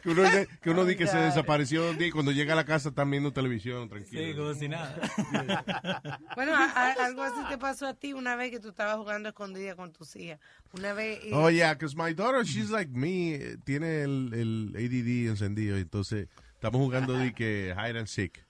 [0.02, 0.22] Que uno,
[0.62, 1.26] que uno di que se Claro.
[1.26, 4.22] desapareció un día y cuando llega a la casa están viendo televisión, tranquilo.
[4.22, 4.94] Sí, como si nada.
[6.36, 9.30] Bueno, a- a- algo así te pasó a ti una vez que tú estabas jugando
[9.30, 10.38] escondida con tus hijas.
[10.72, 11.20] Una vez.
[11.24, 15.78] eh, Oh, yeah, because my daughter, she's like me, eh, tiene el, el ADD encendido,
[15.78, 18.44] entonces estamos jugando de que hide and seek,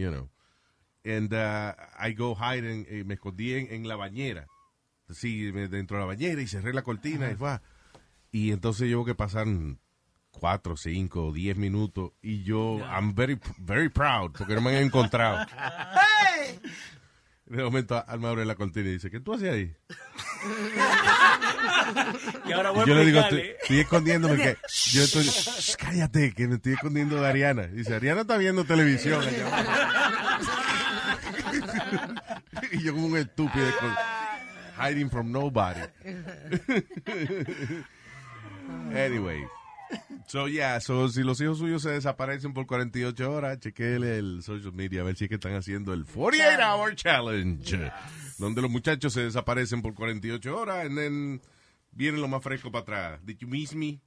[0.00, 0.28] you know.
[1.04, 4.46] And uh, I go hide, and, eh, me escondí en, en la bañera,
[5.10, 7.58] sí, me- dentro de la bañera y cerré la cortina y fue.
[8.32, 9.78] Y entonces yo que pasan
[10.30, 15.46] cuatro, cinco, diez minutos y yo, I'm very, very proud porque no me han encontrado.
[17.50, 19.74] De momento, Alma abre la cortina y dice, ¿qué tú haces ahí?
[22.46, 24.56] Y ahora voy Y yo a le digo, estoy, estoy escondiéndome que
[24.92, 27.66] yo estoy, "Shh, cállate, que me estoy escondiendo de Ariana.
[27.66, 29.20] Dice, Ariana está viendo televisión.
[29.26, 29.72] allá abajo".
[32.72, 33.96] y yo como un estúpido, con-
[34.88, 35.80] hiding from nobody.
[38.94, 39.44] anyway.
[40.26, 44.72] So, yeah, so, si los hijos suyos se desaparecen por 48 horas, chequeele el social
[44.72, 47.90] media a ver si es que están haciendo el 48 Hour Challenge,
[48.38, 51.40] donde los muchachos se desaparecen por 48 horas y then
[51.90, 53.20] vienen lo más fresco para atrás.
[53.26, 54.00] Did you miss me?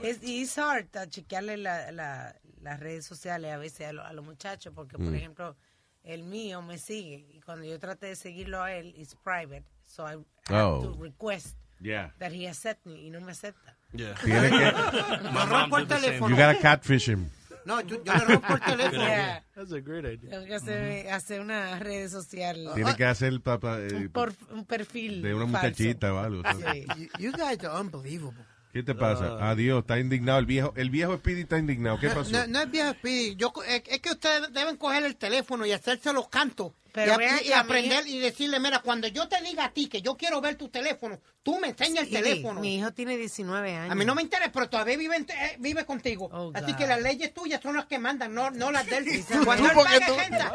[0.00, 4.04] Es y it's hard a chequearle la, la- las redes sociales a veces a, lo-
[4.04, 5.14] a los muchachos, porque, por Mm.
[5.14, 5.56] ejemplo,
[6.04, 10.04] el mío me sigue y cuando yo traté de seguirlo a él, it's private, so
[10.04, 10.24] I have
[10.64, 10.80] Oh.
[10.82, 12.12] to request Yeah.
[12.18, 13.75] that he accept me y no me acepta.
[13.92, 14.72] Tiene que-
[15.32, 16.28] Lo rompo el teléfono.
[16.34, 17.28] You gotta catfish him.
[17.64, 18.98] No, yo, yo le rompo el teléfono.
[19.06, 19.42] Yeah.
[19.54, 20.30] That's a great idea.
[20.30, 22.70] Tengo que hacer, hacer una red social.
[22.74, 25.66] Tiene que hacer papá, eh, un, por- un perfil de una falso.
[25.68, 26.42] muchachita o algo.
[26.72, 26.86] Sí.
[26.96, 28.44] You, you guys are unbelievable.
[28.76, 29.38] ¿Qué te pasa?
[29.50, 30.38] Adiós, está indignado.
[30.38, 31.98] El viejo, el viejo Speedy está indignado.
[31.98, 32.30] ¿Qué pasó?
[32.30, 33.36] No, no es viejo Speedy.
[33.36, 36.72] Yo, es, es que ustedes deben coger el teléfono y hacerse los cantos.
[36.92, 40.00] Pero y, a- mí- aprender y decirle, mira, cuando yo te diga a ti que
[40.02, 42.60] yo quiero ver tu teléfono, tú me enseñas el teléfono.
[42.60, 43.92] Mi hijo tiene 19 años.
[43.92, 46.30] A mí no me interesa, pero todavía vive, en- eh, vive contigo.
[46.54, 46.78] Así God.
[46.78, 49.24] que las leyes tuyas son las que mandan, no, no las de él.
[49.26, 49.74] Tú, Cuando él
[50.06, 50.52] tú- renta-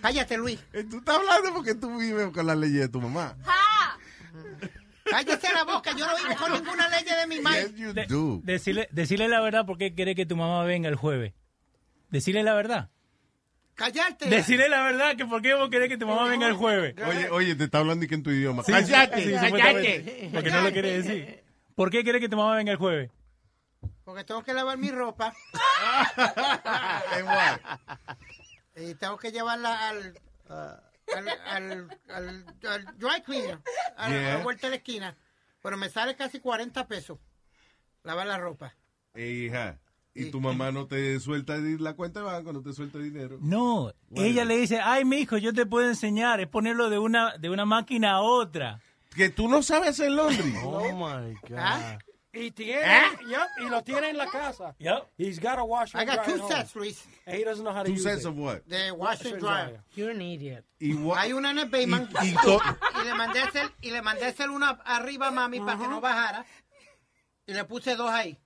[0.00, 0.58] Cállate, Luis.
[0.72, 3.36] Eh, Tú estás hablando porque tú vives con la ley de tu mamá.
[5.12, 7.68] Cállate la boca, yo no vivo con ninguna ley de mi madre.
[7.68, 8.40] De- do.
[8.42, 11.32] decirle, decirle la verdad porque quiere que tu mamá venga el jueves.
[12.10, 12.90] Decirle la verdad.
[13.74, 14.28] Cállate.
[14.28, 16.94] Decirle la verdad que por qué vos querés que tu mamá venga el jueves.
[17.06, 18.62] Oye, oye, te está hablando y que en tu idioma.
[18.62, 19.22] Sí, ¡Cállate!
[19.22, 21.42] sí, supuestamente, Porque no lo quiere decir.
[21.74, 23.10] ¿Por qué quiere que tu mamá venga el jueves?
[24.04, 25.32] Porque tengo que lavar mi ropa.
[28.76, 30.14] y tengo que llevarla al,
[31.16, 33.58] al, al, al, al dry cleaner,
[33.96, 34.38] a, la- a Yeah.
[34.38, 35.16] la vuelta de la esquina.
[35.62, 37.18] Pero me sale casi 40 pesos
[38.02, 38.74] lavar la ropa.
[39.14, 39.78] Hija,
[40.14, 43.38] y tu mamá no te suelta la cuenta de banco, no te suelta dinero.
[43.40, 47.36] No, ella le dice, ay, mi hijo, yo te puedo enseñar, es ponerlo de una,
[47.38, 48.80] de una máquina a otra.
[49.14, 50.54] Que tú no sabes hacer laundry.
[50.64, 51.58] Oh my God.
[51.58, 51.98] ¿Ah?
[52.34, 53.02] Y tiene, ¿Eh?
[53.28, 54.74] yep, y lo tiene en la casa.
[54.78, 55.06] Yep.
[55.18, 57.06] He's got a washer I and got dryer two sets, Luis.
[57.26, 58.28] And he doesn't know how to Two use sets it.
[58.28, 58.66] of what?
[58.66, 59.84] De wash and dryer.
[59.94, 60.64] You're an idiot.
[60.80, 62.08] Y what- Hay una en el Bayman.
[62.22, 65.60] Y- Y, y le mandé a hacer, y le mandé hacer una arriba a mami
[65.60, 66.46] para que no bajara.
[67.46, 68.38] Y le puse dos ahí.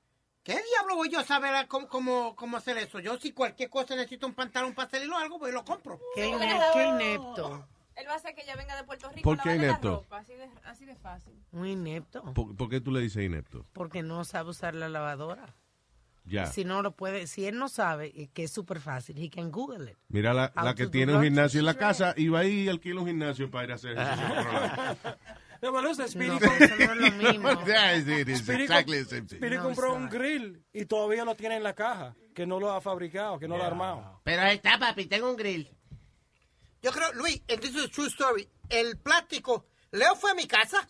[0.43, 2.99] ¿Qué diablo voy yo a saber cómo, cómo, cómo hacer eso?
[3.01, 6.01] Yo si cualquier cosa necesito un pantalón para hacerlo o algo, pues lo compro.
[6.17, 7.69] Qué inepto.
[7.97, 9.91] Él va a hacer que ella venga de Puerto Rico ¿Por qué lavarle la inepto?
[9.97, 11.33] ropa, así de, así de fácil.
[11.53, 12.23] Un inepto.
[12.35, 13.67] ¿Por, por qué tú le dices inepto?
[13.73, 15.55] Porque no sabe usar la lavadora.
[16.25, 16.47] Ya.
[16.47, 19.93] Si no lo puede, si él no sabe, que es súper fácil, he can Google
[19.93, 19.97] it.
[20.09, 23.01] Mira la, la que tiene un gimnasio en la casa y va ahí y alquila
[23.01, 24.35] un gimnasio para ir a hacer ejercicio.
[25.63, 27.49] No, pero listen, Speedy, No, com- eso no es lo mismo.
[27.67, 29.37] Yeah, it is Speedy exactly com- the same thing.
[29.39, 32.71] Speedy No, compró un grill y todavía lo tiene en la caja, que no lo
[32.73, 34.21] ha fabricado, que no lo ha armado.
[34.23, 35.75] Pero ahí está, papi, tengo un grill.
[36.87, 38.49] Yo creo, Luis, and this is a true story.
[38.71, 40.87] El plástico, Leo fue a mi casa.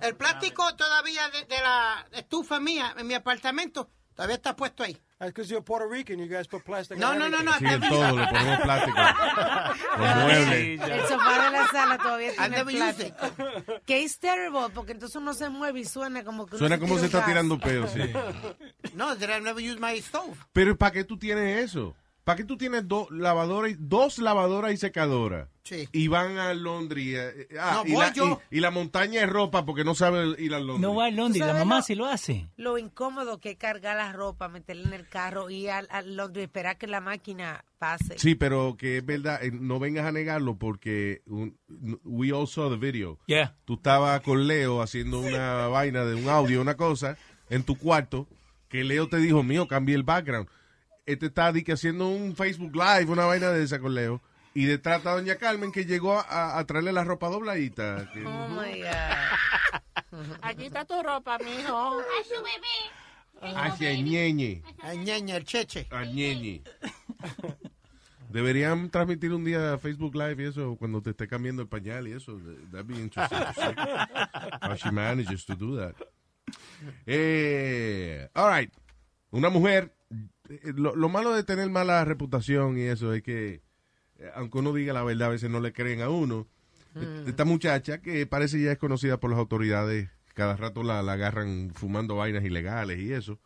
[0.00, 5.00] El plástico todavía de, de la estufa mía en mi apartamento todavía está puesto ahí.
[5.20, 7.52] That's because you're Puerto Rican, you guys put plastic No, no, no, no.
[7.60, 8.98] Sí, en todo le ponemos plástico.
[9.98, 10.80] Los muebles.
[10.80, 13.26] El sofá de la sala todavía I tiene plástico.
[13.86, 17.06] Que es terrible, porque entonces uno se mueve y suena como que Suena como se
[17.06, 18.00] está tirando pedo, sí.
[18.94, 20.36] No, that I never used my stove.
[20.52, 21.94] Pero ¿para qué tú tienes eso?
[22.26, 25.48] ¿Para qué tú tienes dos lavadoras, y- dos lavadoras y secadoras?
[25.62, 25.88] Sí.
[25.92, 27.04] Y van a Londres.
[27.06, 28.40] eh, ah, No, y, voy la, yo.
[28.50, 30.80] y- y la montaña de ropa porque no sabe ir a Londres.
[30.80, 32.48] No va a Londres, la mamá lo- sí lo hace.
[32.56, 36.46] Lo incómodo que es cargar la ropa, meterla en el carro y al, al Londres
[36.46, 38.18] esperar que la máquina pase.
[38.18, 41.56] Sí, pero que es verdad, eh, no vengas a negarlo porque un-
[42.02, 43.20] we all saw the video.
[43.28, 43.54] Yeah.
[43.66, 47.16] Tú estabas con Leo haciendo una vaina de un audio, una cosa,
[47.50, 48.26] en tu cuarto,
[48.68, 50.48] que Leo te dijo, mío, cambié el background.
[51.06, 54.20] Este está di que haciendo un Facebook Live, una vaina de esa con Leo.
[54.54, 58.10] Y detrás está Doña Carmen que llegó a, a traerle la ropa dobladita.
[58.12, 60.26] que- Oh my God.
[60.42, 62.00] Aquí está tu ropa, mijo.
[62.00, 63.54] Ay, su bebé.
[63.56, 64.62] Hacia ñeñe.
[64.82, 65.86] A ñeñe, el cheche.
[65.90, 66.62] A ñeñe.
[68.30, 72.12] Deberían transmitir un día Facebook Live y eso cuando te esté cambiando el pañal y
[72.12, 72.38] eso.
[72.72, 73.38] That'd be interesting
[74.62, 75.94] how she manages to do that.
[77.06, 78.72] Eh, all right.
[79.30, 79.94] Una mujer.
[80.48, 83.62] Eh, Lo, lo malo de tener mala reputación y eso es que,
[84.18, 86.46] eh, aunque uno diga la verdad, a veces no le creen a uno.
[86.94, 87.28] Mm.
[87.28, 91.70] Esta muchacha que parece ya es conocida por las autoridades, cada rato la, la agarran
[91.74, 93.38] fumando vainas ilegales y eso.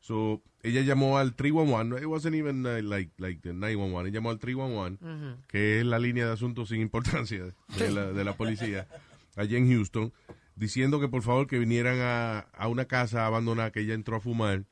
[0.00, 4.30] So, ella llamó al 311, it wasn't even uh, like, like the 911, ella llamó
[4.30, 5.42] al 311, Ujú.
[5.48, 8.86] que es la línea de asuntos sin importancia de la, de la policía,
[9.36, 10.12] allá en Houston,
[10.56, 14.20] diciendo que por favor que vinieran a, a una casa abandonada que ella entró a
[14.20, 14.64] fumar,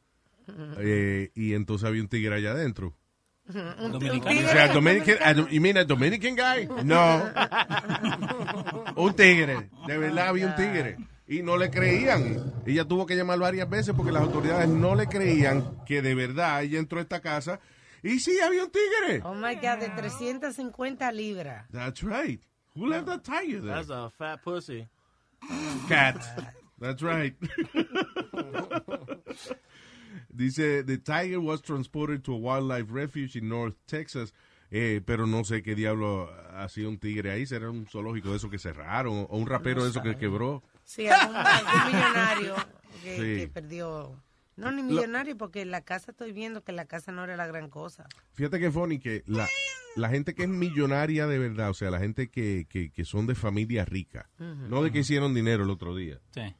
[0.78, 2.94] eh, y entonces había un tigre allá adentro.
[3.48, 4.40] Un, Dominicano.
[4.40, 6.68] O sea, Dominican, a- you mean a Dominican guy?
[6.84, 7.22] No.
[8.96, 9.68] un tigre.
[9.86, 10.96] De verdad había un tigre.
[11.26, 12.52] Y no le creían.
[12.66, 16.62] Ella tuvo que llamar varias veces porque las autoridades no le creían que de verdad
[16.62, 17.58] ella entró a esta casa.
[18.02, 19.20] Y sí, había un tigre.
[19.24, 21.66] Oh my God, de 350 libras.
[21.70, 22.40] That's right.
[22.74, 23.74] Who left that tiger there?
[23.74, 24.88] That's a fat pussy.
[25.88, 26.16] Cat.
[26.78, 27.34] That's right.
[30.32, 34.32] Dice, the tiger was transported to a wildlife refuge in North Texas,
[34.70, 38.50] eh, pero no sé qué diablo hacía un tigre ahí, será un zoológico de esos
[38.50, 40.62] que cerraron, o un rapero de esos que quebró.
[40.84, 42.54] Sí, algún, algún millonario
[43.02, 43.40] que, Sí.
[43.40, 44.16] que perdió.
[44.56, 47.68] No, ni millonario, porque la casa estoy viendo que la casa no era la gran
[47.70, 48.06] cosa.
[48.34, 49.48] Fíjate que funny que la,
[49.96, 53.26] la gente que es millonaria de verdad, o sea, la gente que, que, que son
[53.26, 56.20] de familia rica, no de que hicieron dinero el otro día.
[56.34, 56.54] Sí.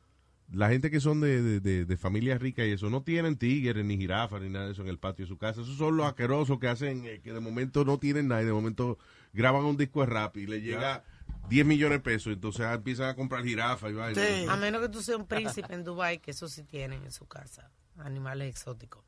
[0.52, 3.84] La gente que son de, de, de, de familias ricas y eso, no tienen tigres,
[3.84, 5.62] ni jirafas, ni nada de eso en el patio de su casa.
[5.62, 8.52] Esos son los asquerosos que hacen, eh, que de momento no tienen nada y de
[8.52, 8.98] momento
[9.32, 11.04] graban un disco de rap y le llega
[11.48, 12.32] 10 millones de pesos.
[12.32, 14.52] Entonces ah, empiezan a comprar jirafas y vaina.
[14.52, 17.26] A menos que tú seas un príncipe en Dubai, que eso sí tienen en su
[17.26, 19.04] casa, animales exóticos.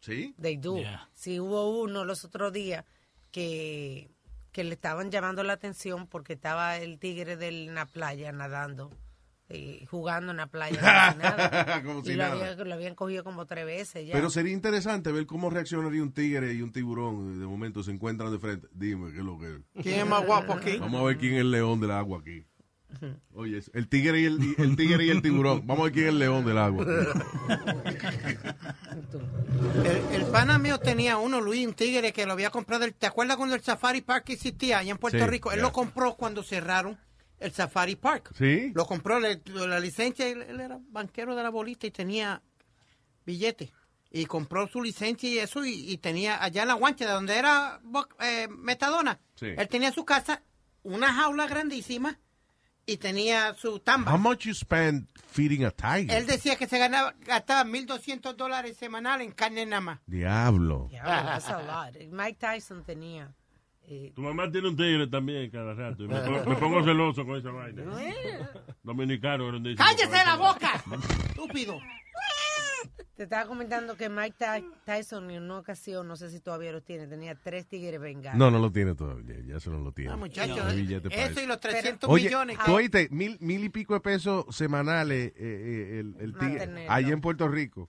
[0.00, 0.34] ¿Sí?
[0.40, 0.78] They do.
[0.78, 1.08] Yeah.
[1.12, 2.84] Sí, hubo uno los otros días
[3.32, 4.10] que,
[4.52, 8.90] que le estaban llamando la atención porque estaba el tigre de la playa nadando,
[9.48, 10.80] y jugando en la playa.
[10.80, 11.82] como si nada.
[11.84, 12.32] Como y lo, nada.
[12.50, 14.12] había- lo habían cogido como tres veces ya.
[14.12, 17.38] Pero sería interesante ver cómo reaccionaría un tigre y un tiburón.
[17.38, 18.66] De momento se encuentran de frente.
[18.72, 19.82] Dime, ¿qué es lo que es?
[19.84, 20.78] ¿Quién es más guapo aquí?
[20.78, 22.44] Vamos a ver quién es el león del agua aquí.
[23.34, 25.66] Oye, el tigre y el, tigre y el tiburón.
[25.66, 26.84] Vamos a ver quién es el león del agua.
[29.84, 32.86] El, el pana mío tenía uno, Luis, un tigre que lo había comprado.
[32.98, 35.52] ¿Te acuerdas cuando el Safari Park existía allá en Puerto Sí, Rico?
[35.52, 36.98] Él lo compró cuando cerraron
[37.40, 38.32] el Safari Park.
[38.36, 38.72] ¿Sí?
[38.74, 42.42] Lo compró, le- la licencia, él, él era banquero de la bolita y tenía
[43.24, 43.72] billete.
[44.10, 47.36] Y compró su licencia y eso, y, y tenía allá en la guancha, de donde
[47.36, 47.80] era
[48.20, 49.18] eh, Metadona.
[49.34, 49.46] Sí.
[49.56, 50.42] Él tenía su casa,
[50.82, 52.18] una jaula grandísima,
[52.86, 54.12] y tenía su tamba.
[54.14, 56.12] How much you spend feeding a tiger?
[56.16, 60.00] Él decía que se ganaba, gastaba 1.200 dólares semanal en carne nada más.
[60.06, 60.88] Diablo.
[60.90, 61.96] Yeah, that's a lot.
[62.12, 63.34] Mike Tyson tenía.
[63.88, 66.04] Eh, Tu mamá tiene un tigre también cada rato.
[66.04, 67.82] y Me, pongo- me pongo celoso con esa vaina.
[68.82, 69.48] Dominicano.
[69.48, 70.82] un dice- ¡Cállese la boca!
[71.28, 71.78] Estúpido.
[73.16, 76.82] Te estaba comentando que Mike Ty- Tyson en una ocasión, no sé si todavía lo
[76.82, 78.38] tiene, tenía tres tigres bengalos.
[78.38, 79.36] No, no lo tiene todavía.
[79.46, 80.10] Ya se no lo tiene.
[80.12, 82.58] Ah, muchacho, No hay billete para eso y los 300 Oye, millones.
[82.66, 87.08] tú oíste, mil, mil y pico de pesos semanales eh, eh, el, el tigre, allá
[87.08, 87.88] en Puerto Rico.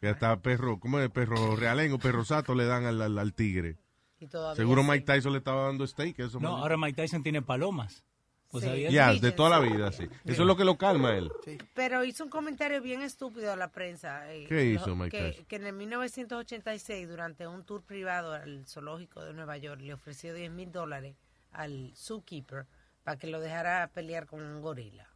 [0.00, 1.10] Que hasta perro, ¿cómo es?
[1.10, 3.74] Perro realengo, perro sato le dan al, al- al tigre.
[4.20, 4.88] Y todavía Seguro sí.
[4.90, 6.18] Mike Tyson le estaba dando steak.
[6.18, 8.04] Eso No, me- ahora Mike Tyson tiene palomas.
[8.50, 8.90] ¿Vos sabías?
[8.92, 10.04] Ya, de toda la vida, sí.
[10.24, 11.30] Eso es lo que lo calma él.
[11.74, 14.32] Pero hizo un comentario bien estúpido a la prensa.
[14.32, 15.44] eh, ¿Qué hizo Mike que, Tyson?
[15.44, 20.32] que en el 1986, durante un tour privado al zoológico de Nueva York, le ofreció
[20.32, 21.14] 10 mil dólares
[21.52, 22.66] al zookeeper
[23.04, 25.06] para que lo dejara pelear con un gorila.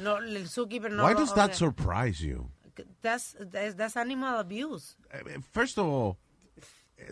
[0.00, 2.50] No, el zookeeper no Why lo- does o that sea, surprise you?
[3.02, 4.96] That's, that's, that's animal abuse.
[5.12, 6.16] Eh, First of all, eh,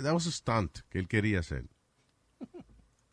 [0.03, 1.65] that was a stunt que él quería hacer.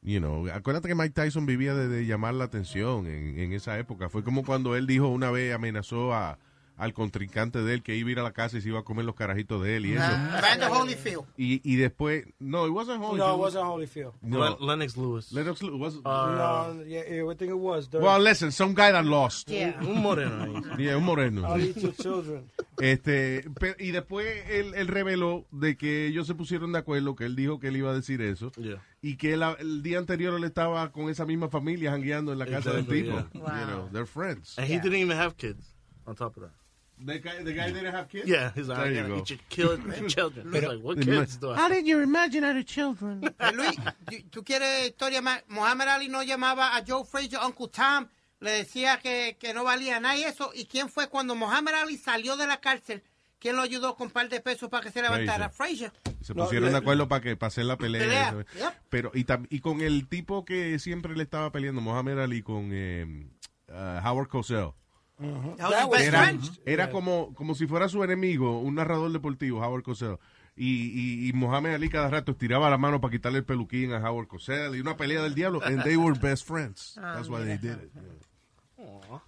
[0.01, 3.79] You know, acuérdate que Mike Tyson vivía de, de llamar la atención en, en esa
[3.79, 4.07] época.
[4.07, 6.37] Fue como cuando él dijo una vez, amenazó a,
[6.77, 8.83] al contrincante de él que iba a ir a la casa y se iba a
[8.83, 10.03] comer los carajitos de él y eso.
[10.71, 11.23] Holyfield.
[11.37, 13.17] Y, y después, no, it wasn't Holyfield.
[13.17, 14.13] No, it wasn't Holyfield.
[14.21, 14.39] No.
[14.43, 15.31] Len- Lennox Lewis.
[15.31, 15.79] Lennox Lewis.
[15.79, 17.89] was- no, yeah, yeah, I think it was.
[17.89, 19.49] The- Well, listen, some guy that lost.
[19.49, 19.77] Yeah.
[19.81, 20.61] Un moreno.
[20.77, 21.47] Yeah, un moreno.
[21.47, 22.51] I'll eat your children.
[22.79, 23.45] Este,
[23.79, 27.59] y después él, él reveló de que ellos se pusieron de acuerdo, que él dijo
[27.59, 28.81] que él iba a decir eso, Yeah.
[29.01, 32.45] y que él- el día anterior él estaba con esa misma familia jangueando en la
[32.45, 33.15] casa del Exactly, tipo.
[33.33, 33.61] yeah.
[33.61, 34.57] You know, they're friends.
[34.59, 35.73] And he didn't even have kids
[36.05, 36.51] on top of that.
[36.97, 38.25] The guy, the guy didn't have kids?
[38.27, 39.17] Yeah, he's like, There you go.
[39.17, 40.53] eat your kid- children.
[40.55, 43.21] It's like, what kids do I How did your imaginary children?
[43.39, 43.75] Eh, Luis,
[44.09, 45.43] ¿tú- ¿tú quieres historia más?
[45.49, 48.07] Muhammad Ali no llamaba a Joe Frazier Uncle Tom,
[48.39, 50.51] le decía que, que no valía nada y eso.
[50.53, 53.03] ¿Y quién fue cuando Muhammad Ali salió de la cárcel?
[53.39, 55.49] ¿Quién lo ayudó con un par de pesos para que se levantara?
[55.49, 55.91] Frazier.
[56.21, 58.01] Se No, pusieron de acuerdo para que para hacer la pelea.
[58.01, 58.39] Pelea, eso.
[58.57, 58.73] yep.
[58.89, 62.69] Pero y, tam- y con el tipo que siempre le estaba peleando, Mohamed Ali, con
[62.71, 63.27] eh,
[63.69, 64.69] uh, Howard Cosell.
[65.99, 66.33] Era,
[66.65, 70.17] era como, como si fuera su enemigo, un narrador deportivo, Howard Cosell.
[70.57, 73.97] Y, y, y Mohamed Ali cada rato estiraba la mano para quitarle el peluquín a
[74.09, 75.61] Howard Cosell y una pelea del diablo.
[75.63, 76.97] And they were best friends.
[76.97, 77.91] Ah, That's why they did it.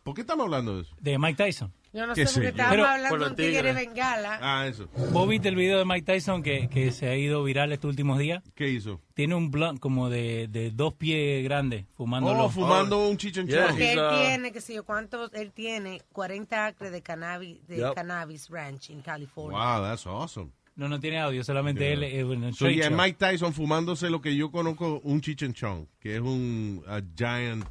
[0.04, 0.96] ¿Por qué estamos hablando de eso?
[1.00, 1.74] De Mike Tyson.
[1.94, 2.50] Yo no ¿Qué sé, porque sé yo?
[2.50, 4.40] estábamos Pero- hablando de un tigre bengala.
[4.42, 4.88] Ah, eso.
[5.12, 8.20] ¿Vos viste el video de Mike Tyson que, que se ha ido viral estos últimos
[8.20, 8.44] días?
[8.56, 9.02] ¿Qué hizo?
[9.14, 12.46] Tiene un blunt como de, de dos pies grandes, fumándolo.
[12.46, 13.68] Oh, fumando un chichenchón.
[13.70, 15.34] Porque él tiene, que sé yo, ¿cuántos?
[15.34, 17.94] Él tiene 40 acres de cannabis, de Yep.
[17.96, 19.58] cannabis ranch en California.
[19.58, 20.52] Wow, that's awesome.
[20.76, 22.04] No, no tiene audio, solamente él.
[22.04, 22.92] eh, bueno, So, yeah.
[22.92, 27.66] Mike Tyson fumándose lo que yo conozco, un chichenchón, que es un a giant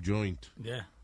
[0.00, 0.38] joint.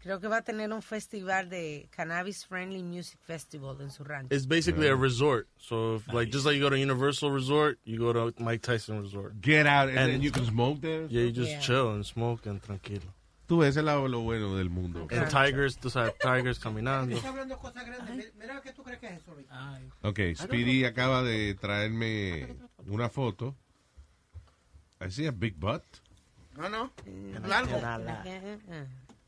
[0.06, 4.32] Creo que va a tener un festival de Cannabis Friendly Music Festival en su rancho.
[4.32, 5.48] It's basically a resort.
[5.58, 9.02] So, if, like, just like you go to Universal Resort, you go to Mike Tyson
[9.02, 9.40] Resort.
[9.40, 11.06] Get out, and then you can smoke there?
[11.10, 11.58] Yeah, you just Yeah.
[11.60, 13.12] chill and smoke and tranquilo.
[13.48, 15.08] Tú ves, ese es lo, lo bueno del mundo.
[15.10, 17.16] And tigers, tú sabes, tigers caminando.
[17.16, 18.32] Está hablando cosas grandes.
[18.38, 19.48] Mira qué tú crees que es eso, Luis.
[20.02, 22.54] Ok, Speedy acaba de traerme
[22.86, 23.56] una foto.
[25.00, 25.82] I see a big butt.
[26.56, 26.92] No, no.
[27.48, 27.80] Largo.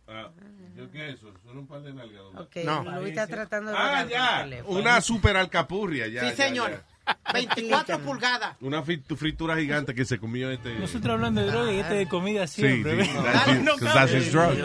[0.08, 0.30] Ah,
[0.76, 1.32] ¿yo ¿Qué es eso?
[1.44, 2.22] Son un par de nalgas.
[2.36, 2.56] Ok,
[3.00, 4.48] Luis está tratando de Ah, ya.
[4.66, 6.22] Una super alcapurria, ya.
[6.22, 6.70] Sí, ya, señor.
[6.70, 6.84] ya.
[7.32, 8.56] 24 pulgadas.
[8.60, 10.78] Una fritu- fritura gigante que se comió este.
[10.78, 13.04] Nosotros hablando de droga y este de comida Sí, siempre.
[13.04, 13.80] sí, ¿ves?
[13.94, 14.56] that's his drug.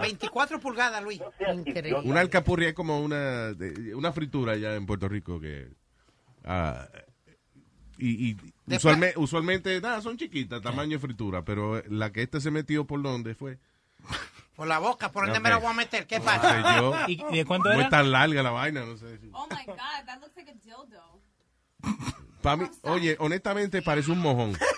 [0.00, 1.20] 24 pulgadas, Luis.
[1.52, 2.00] Increíble.
[2.04, 3.54] Una alcapurria es como una,
[3.94, 5.68] una fritura allá en Puerto Rico que.
[6.44, 6.86] ah,
[7.98, 8.36] y y
[8.68, 13.02] usualme- usualmente, nada, son chiquitas, tamaño de fritura, pero la que este se metió por
[13.02, 13.58] donde fue.
[14.60, 16.06] Por la boca, ¿por dónde me la voy a meter?
[16.06, 16.52] ¿Qué No pasa?
[16.52, 16.92] sé yo.
[17.32, 17.84] ¿Y de cuánto ¿Cómo era?
[17.84, 18.84] es tan larga la vaina?
[18.84, 19.18] No sé.
[19.32, 21.22] Oh my god, that looks like a dildo.
[22.42, 24.52] Pa' mí- oye, honestamente parece un mojón.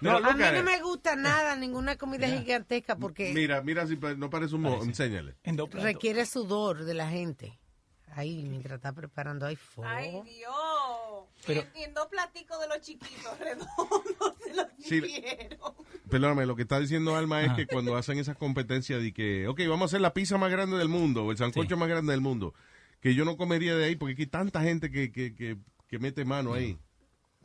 [0.00, 4.30] No, a mí no me gusta nada, ninguna comida gigantesca, porque Mira, mira si no
[4.30, 4.88] parece un mojón.
[4.88, 5.34] Enséñale.
[5.72, 7.58] requiere sudor de la gente.
[8.14, 9.90] Ahí, mientras está preparando, hay fuego.
[9.90, 10.52] Ay, Dios.
[11.46, 15.02] Pero- y, en dos platicos de los chiquitos redondos se los Sí.
[16.10, 19.60] Perdóname, lo que está diciendo Alma es que cuando hacen esas competencias de que, ok,
[19.68, 22.20] vamos a hacer la pizza más grande del mundo o el sancocho más grande del
[22.22, 22.54] mundo,
[23.00, 25.98] que yo no comería de ahí porque aquí hay tanta gente que, que, que, que
[25.98, 26.78] mete mano ahí.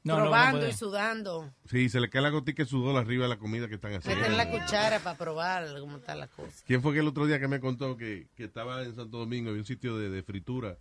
[0.04, 1.50] No, no, no probando y sudando.
[1.66, 4.20] Sí, se le cae la gotica de sudor arriba de la comida que están haciendo.
[4.22, 6.64] Meten la cuchara para probar cómo está la cosa.
[6.68, 9.50] ¿Quién fue que el otro día que me contó que, que estaba en Santo Domingo,
[9.50, 10.78] había un sitio de, de fritura?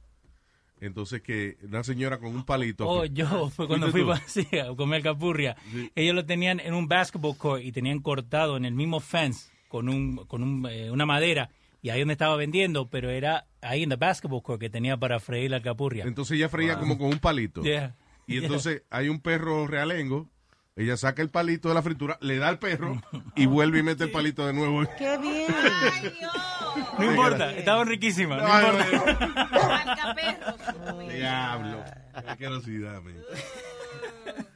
[0.81, 2.89] Entonces que una señora con un palito.
[2.89, 4.21] Oh, yo, fue cuando ¿Fuiste fui tú?
[4.21, 5.57] pa- sí, a comer capurria.
[5.95, 9.89] Ellos lo tenían en un basketball court y tenían cortado en el mismo fence con
[9.89, 11.49] un con un, eh, una madera
[11.81, 15.21] y ahí donde estaba vendiendo, pero era ahí en the basketball court que tenía para
[15.21, 16.05] freír la capurria.
[16.05, 17.63] Entonces ella freía como con un palito.
[17.63, 17.97] Yeah.
[18.27, 20.29] Y entonces hay un perro realengo,
[20.75, 23.03] ella saca el palito de la fritura, le da al perro
[23.37, 24.85] y vuelve y mete el palito de nuevo.
[24.99, 25.47] ¡Qué bien!
[26.99, 30.15] No importa, estaban riquísimas, no, No, importa.
[31.13, 31.85] Diablo.
[32.15, 33.17] Qué asquerosidad, man.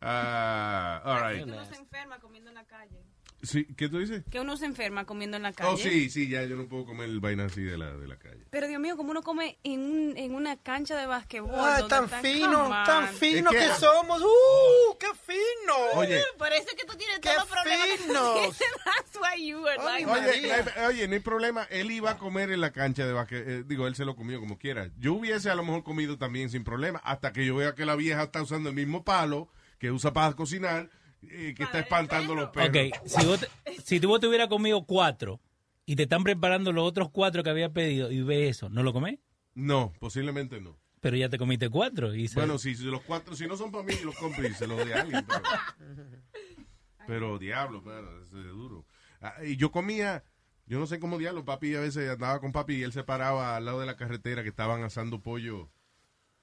[0.00, 1.44] Ah, all right.
[1.44, 3.02] Que uno se enferma comiendo en la calle.
[3.46, 4.24] Sí, ¿Qué tú dices?
[4.30, 5.70] Que uno se enferma comiendo en la calle.
[5.72, 8.44] Oh, sí, sí, ya yo no puedo comer vaina así de la, de la calle.
[8.50, 11.50] Pero Dios mío, como uno come en, un, en una cancha de basquetbol.
[11.50, 14.20] Donde tan fino, tan fino Es que- que, somos.
[14.22, 14.96] ¡Uh!
[14.98, 15.74] ¡Qué fino!
[15.94, 16.20] Oye.
[16.38, 18.58] Por eso es que tú tienes ¡Qué todos los problemas que tienes.
[18.84, 20.62] That's why you were like Oye, María.
[20.76, 21.62] no hay, oye, no hay problema.
[21.70, 23.46] Él iba a comer en la cancha de basquet.
[23.48, 24.90] eh, digo, él se lo comió como quiera.
[24.98, 26.98] Yo hubiese a lo mejor comido también sin problema.
[27.04, 29.48] Hasta que yo vea que la vieja está usando el mismo palo
[29.78, 30.88] que usa para cocinar,
[31.30, 32.70] eh, que está espantando los perros.
[32.70, 33.48] Ok, si, vos te,
[33.84, 35.40] si tú vos te hubieras comido cuatro
[35.84, 38.92] y te están preparando los otros cuatro que había pedido y ves eso, ¿no lo
[38.92, 39.18] comés?
[39.54, 40.76] No, posiblemente no.
[41.00, 42.14] Pero ya te comiste cuatro.
[42.14, 44.54] Y se- Bueno, si, si los cuatro, si no son para mí, los compro y
[44.54, 45.24] se los doy a alguien.
[45.26, 45.42] Pero,
[47.06, 47.78] pero diablo,
[48.26, 48.84] eso es duro.
[49.20, 50.24] Ah, y yo comía,
[50.66, 53.56] yo no sé cómo diablo, papi a veces andaba con papi y él se paraba
[53.56, 55.70] al lado de la carretera que estaban asando pollo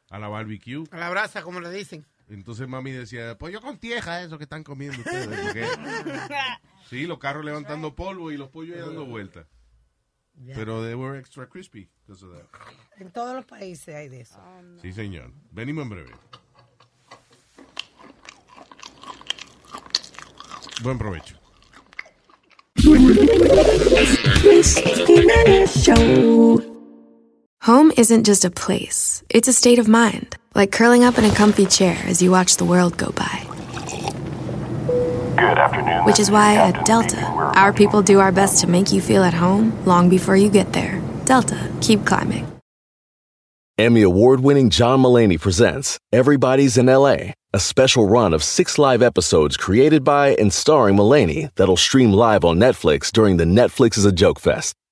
[0.10, 0.84] a la barbecue.
[0.92, 2.06] A la brasa, como le dicen.
[2.34, 5.28] Entonces mami decía, pollo con tieja, eso que están comiendo ustedes.
[5.28, 5.68] porque-
[6.90, 9.46] sí, los carros levantando polvo y los pollos ahí dando vueltas.
[10.56, 12.48] Pero they were extra crispy because of that.
[12.98, 14.40] En todos los países hay de eso.
[14.82, 15.32] Sí, señor.
[15.52, 16.12] Venimos en breve.
[20.82, 21.38] Buen provecho.
[27.62, 30.36] Home isn't just a place, it's a state of mind.
[30.56, 33.48] Like curling up in a comfy chair as you watch the world go by.
[35.36, 36.06] Good afternoon.
[36.06, 39.34] Which is why at Delta, our people do our best to make you feel at
[39.34, 41.02] home long before you get there.
[41.26, 42.48] Delta, keep climbing.
[43.80, 49.02] Emmy award winning John Mullaney presents Everybody's in LA, a special run of six live
[49.02, 54.06] episodes created by and starring Mullaney that'll stream live on Netflix during the Netflix is
[54.06, 54.76] a Joke Fest.